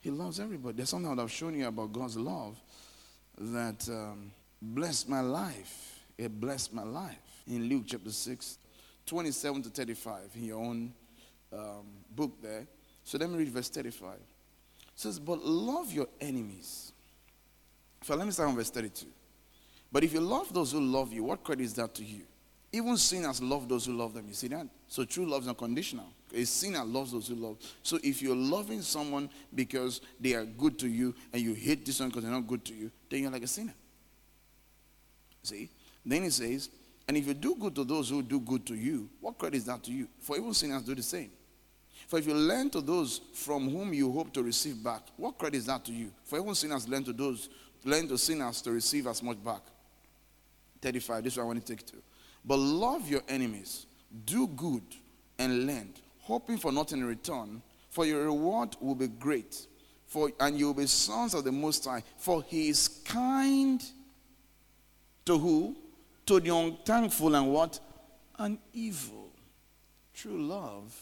He 0.00 0.10
loves 0.10 0.38
everybody. 0.38 0.76
There's 0.76 0.90
something 0.90 1.14
that 1.14 1.22
I've 1.22 1.30
shown 1.30 1.58
you 1.58 1.66
about 1.66 1.92
God's 1.92 2.16
love 2.16 2.60
that 3.38 3.88
um, 3.88 4.30
blessed 4.60 5.08
my 5.08 5.20
life. 5.20 6.00
It 6.16 6.40
blessed 6.40 6.72
my 6.72 6.84
life. 6.84 7.18
In 7.46 7.64
Luke 7.64 7.84
chapter 7.86 8.10
6, 8.12 8.58
27 9.06 9.62
to 9.62 9.68
35, 9.68 10.18
in 10.36 10.44
your 10.44 10.58
own 10.58 10.92
um, 11.52 11.86
book 12.14 12.40
there. 12.42 12.66
So 13.04 13.18
let 13.18 13.30
me 13.30 13.38
read 13.38 13.48
verse 13.48 13.68
35. 13.68 14.14
It 14.14 14.20
says, 14.94 15.18
But 15.18 15.44
love 15.44 15.92
your 15.92 16.08
enemies. 16.20 16.92
So 18.02 18.14
let 18.14 18.26
me 18.26 18.32
start 18.32 18.48
on 18.48 18.56
verse 18.56 18.70
32. 18.70 19.06
But 19.92 20.04
if 20.04 20.12
you 20.12 20.20
love 20.20 20.52
those 20.52 20.72
who 20.72 20.80
love 20.80 21.12
you, 21.12 21.24
what 21.24 21.44
credit 21.44 21.64
is 21.64 21.74
that 21.74 21.94
to 21.94 22.04
you? 22.04 22.22
Even 22.72 22.96
sinners 22.96 23.40
love 23.40 23.68
those 23.68 23.86
who 23.86 23.92
love 23.92 24.14
them. 24.14 24.24
You 24.26 24.34
see 24.34 24.48
that? 24.48 24.66
So 24.88 25.04
true 25.04 25.26
love 25.26 25.42
is 25.42 25.48
unconditional. 25.48 26.06
A 26.34 26.44
sinner 26.44 26.84
loves 26.84 27.12
those 27.12 27.28
who 27.28 27.36
love. 27.36 27.58
So 27.84 28.00
if 28.02 28.20
you're 28.20 28.34
loving 28.34 28.82
someone 28.82 29.30
because 29.54 30.00
they 30.18 30.34
are 30.34 30.44
good 30.44 30.76
to 30.80 30.88
you 30.88 31.14
and 31.32 31.40
you 31.40 31.54
hate 31.54 31.86
this 31.86 32.00
one 32.00 32.08
because 32.08 32.24
they're 32.24 32.32
not 32.32 32.48
good 32.48 32.64
to 32.64 32.74
you, 32.74 32.90
then 33.08 33.22
you're 33.22 33.30
like 33.30 33.44
a 33.44 33.46
sinner. 33.46 33.74
See? 35.44 35.70
Then 36.04 36.24
he 36.24 36.30
says, 36.30 36.68
and 37.06 37.16
if 37.16 37.26
you 37.26 37.34
do 37.34 37.54
good 37.54 37.74
to 37.74 37.84
those 37.84 38.08
who 38.08 38.22
do 38.22 38.40
good 38.40 38.64
to 38.66 38.74
you, 38.74 39.08
what 39.20 39.38
credit 39.38 39.58
is 39.58 39.64
that 39.66 39.82
to 39.84 39.92
you? 39.92 40.08
For 40.20 40.36
even 40.36 40.54
sinners 40.54 40.82
do 40.82 40.94
the 40.94 41.02
same. 41.02 41.30
For 42.06 42.18
if 42.18 42.26
you 42.26 42.34
lend 42.34 42.72
to 42.72 42.80
those 42.80 43.20
from 43.32 43.68
whom 43.70 43.92
you 43.92 44.10
hope 44.12 44.32
to 44.34 44.42
receive 44.42 44.82
back, 44.82 45.02
what 45.16 45.38
credit 45.38 45.58
is 45.58 45.66
that 45.66 45.84
to 45.86 45.92
you? 45.92 46.12
For 46.24 46.38
even 46.38 46.54
sinners 46.54 46.88
lend 46.88 47.06
to 47.06 47.12
those, 47.12 47.48
lend 47.84 48.08
to 48.08 48.18
sinners 48.18 48.62
to 48.62 48.72
receive 48.72 49.06
as 49.06 49.22
much 49.22 49.42
back. 49.42 49.62
35, 50.80 51.24
this 51.24 51.32
is 51.34 51.36
what 51.38 51.44
I 51.44 51.46
want 51.46 51.64
to 51.64 51.76
take 51.76 51.86
to. 51.86 51.96
But 52.44 52.58
love 52.58 53.08
your 53.08 53.22
enemies, 53.28 53.86
do 54.26 54.46
good, 54.46 54.82
and 55.38 55.66
lend, 55.66 56.00
hoping 56.20 56.58
for 56.58 56.72
nothing 56.72 57.00
in 57.00 57.06
return, 57.06 57.62
for 57.90 58.04
your 58.04 58.24
reward 58.24 58.76
will 58.80 58.94
be 58.94 59.08
great. 59.08 59.66
For 60.06 60.30
and 60.40 60.58
you 60.58 60.66
will 60.66 60.74
be 60.74 60.86
sons 60.86 61.34
of 61.34 61.44
the 61.44 61.52
Most 61.52 61.84
High, 61.84 62.02
for 62.18 62.42
he 62.42 62.68
is 62.68 62.88
kind 63.04 63.82
to 65.24 65.38
who? 65.38 65.76
To 66.26 66.40
the 66.40 66.56
unthankful 66.56 67.34
and 67.34 67.52
what? 67.52 67.80
And 68.38 68.58
evil. 68.72 69.30
True 70.14 70.42
love 70.42 70.94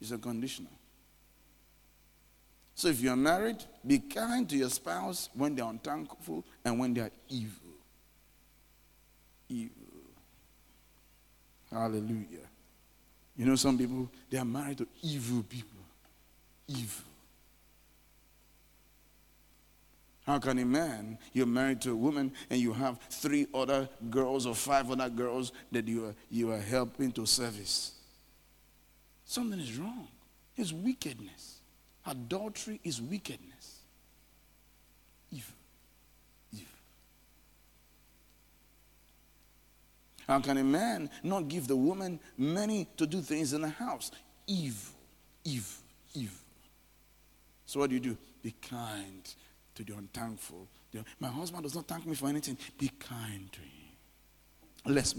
is 0.00 0.12
unconditional. 0.12 0.72
So 2.74 2.88
if 2.88 3.00
you 3.00 3.10
are 3.10 3.16
married, 3.16 3.64
be 3.86 3.98
kind 3.98 4.48
to 4.50 4.56
your 4.56 4.68
spouse 4.68 5.30
when 5.34 5.54
they 5.54 5.62
are 5.62 5.70
unthankful 5.70 6.44
and 6.64 6.78
when 6.78 6.92
they 6.92 7.00
are 7.00 7.10
evil. 7.28 7.72
Evil. 9.48 9.72
Hallelujah. 11.70 12.46
You 13.36 13.46
know, 13.46 13.56
some 13.56 13.78
people, 13.78 14.10
they 14.30 14.38
are 14.38 14.44
married 14.44 14.78
to 14.78 14.86
evil 15.02 15.42
people. 15.42 15.80
Evil. 16.68 17.04
How 20.26 20.40
can 20.40 20.58
a 20.58 20.64
man, 20.64 21.18
you're 21.32 21.46
married 21.46 21.80
to 21.82 21.92
a 21.92 21.96
woman 21.96 22.32
and 22.50 22.60
you 22.60 22.72
have 22.72 22.98
three 23.10 23.46
other 23.54 23.88
girls 24.10 24.44
or 24.44 24.56
five 24.56 24.90
other 24.90 25.08
girls 25.08 25.52
that 25.70 25.86
you 25.86 26.06
are, 26.06 26.14
you 26.30 26.50
are 26.50 26.58
helping 26.58 27.12
to 27.12 27.26
service? 27.26 27.92
Something 29.24 29.60
is 29.60 29.78
wrong. 29.78 30.08
It's 30.56 30.72
wickedness. 30.72 31.60
Adultery 32.04 32.80
is 32.82 33.00
wickedness. 33.00 33.78
Evil. 35.30 35.54
Evil. 36.52 36.66
How 40.26 40.40
can 40.40 40.56
a 40.58 40.64
man 40.64 41.08
not 41.22 41.46
give 41.46 41.68
the 41.68 41.76
woman 41.76 42.18
money 42.36 42.88
to 42.96 43.06
do 43.06 43.20
things 43.20 43.52
in 43.52 43.60
the 43.60 43.68
house? 43.68 44.10
Evil. 44.48 44.92
Evil. 45.44 45.82
Evil. 46.14 46.36
So 47.66 47.78
what 47.78 47.90
do 47.90 47.94
you 47.94 48.00
do? 48.00 48.16
Be 48.42 48.52
kind 48.60 49.22
to 49.76 49.84
the 49.84 49.94
unthankful. 49.94 50.68
My 51.20 51.28
husband 51.28 51.62
does 51.62 51.74
not 51.74 51.86
thank 51.86 52.06
me 52.06 52.14
for 52.14 52.28
anything. 52.28 52.58
Be 52.78 52.88
kind 52.98 53.52
to 53.52 53.60
him. 53.60 54.94
Let's 54.94 55.10
move. 55.10 55.14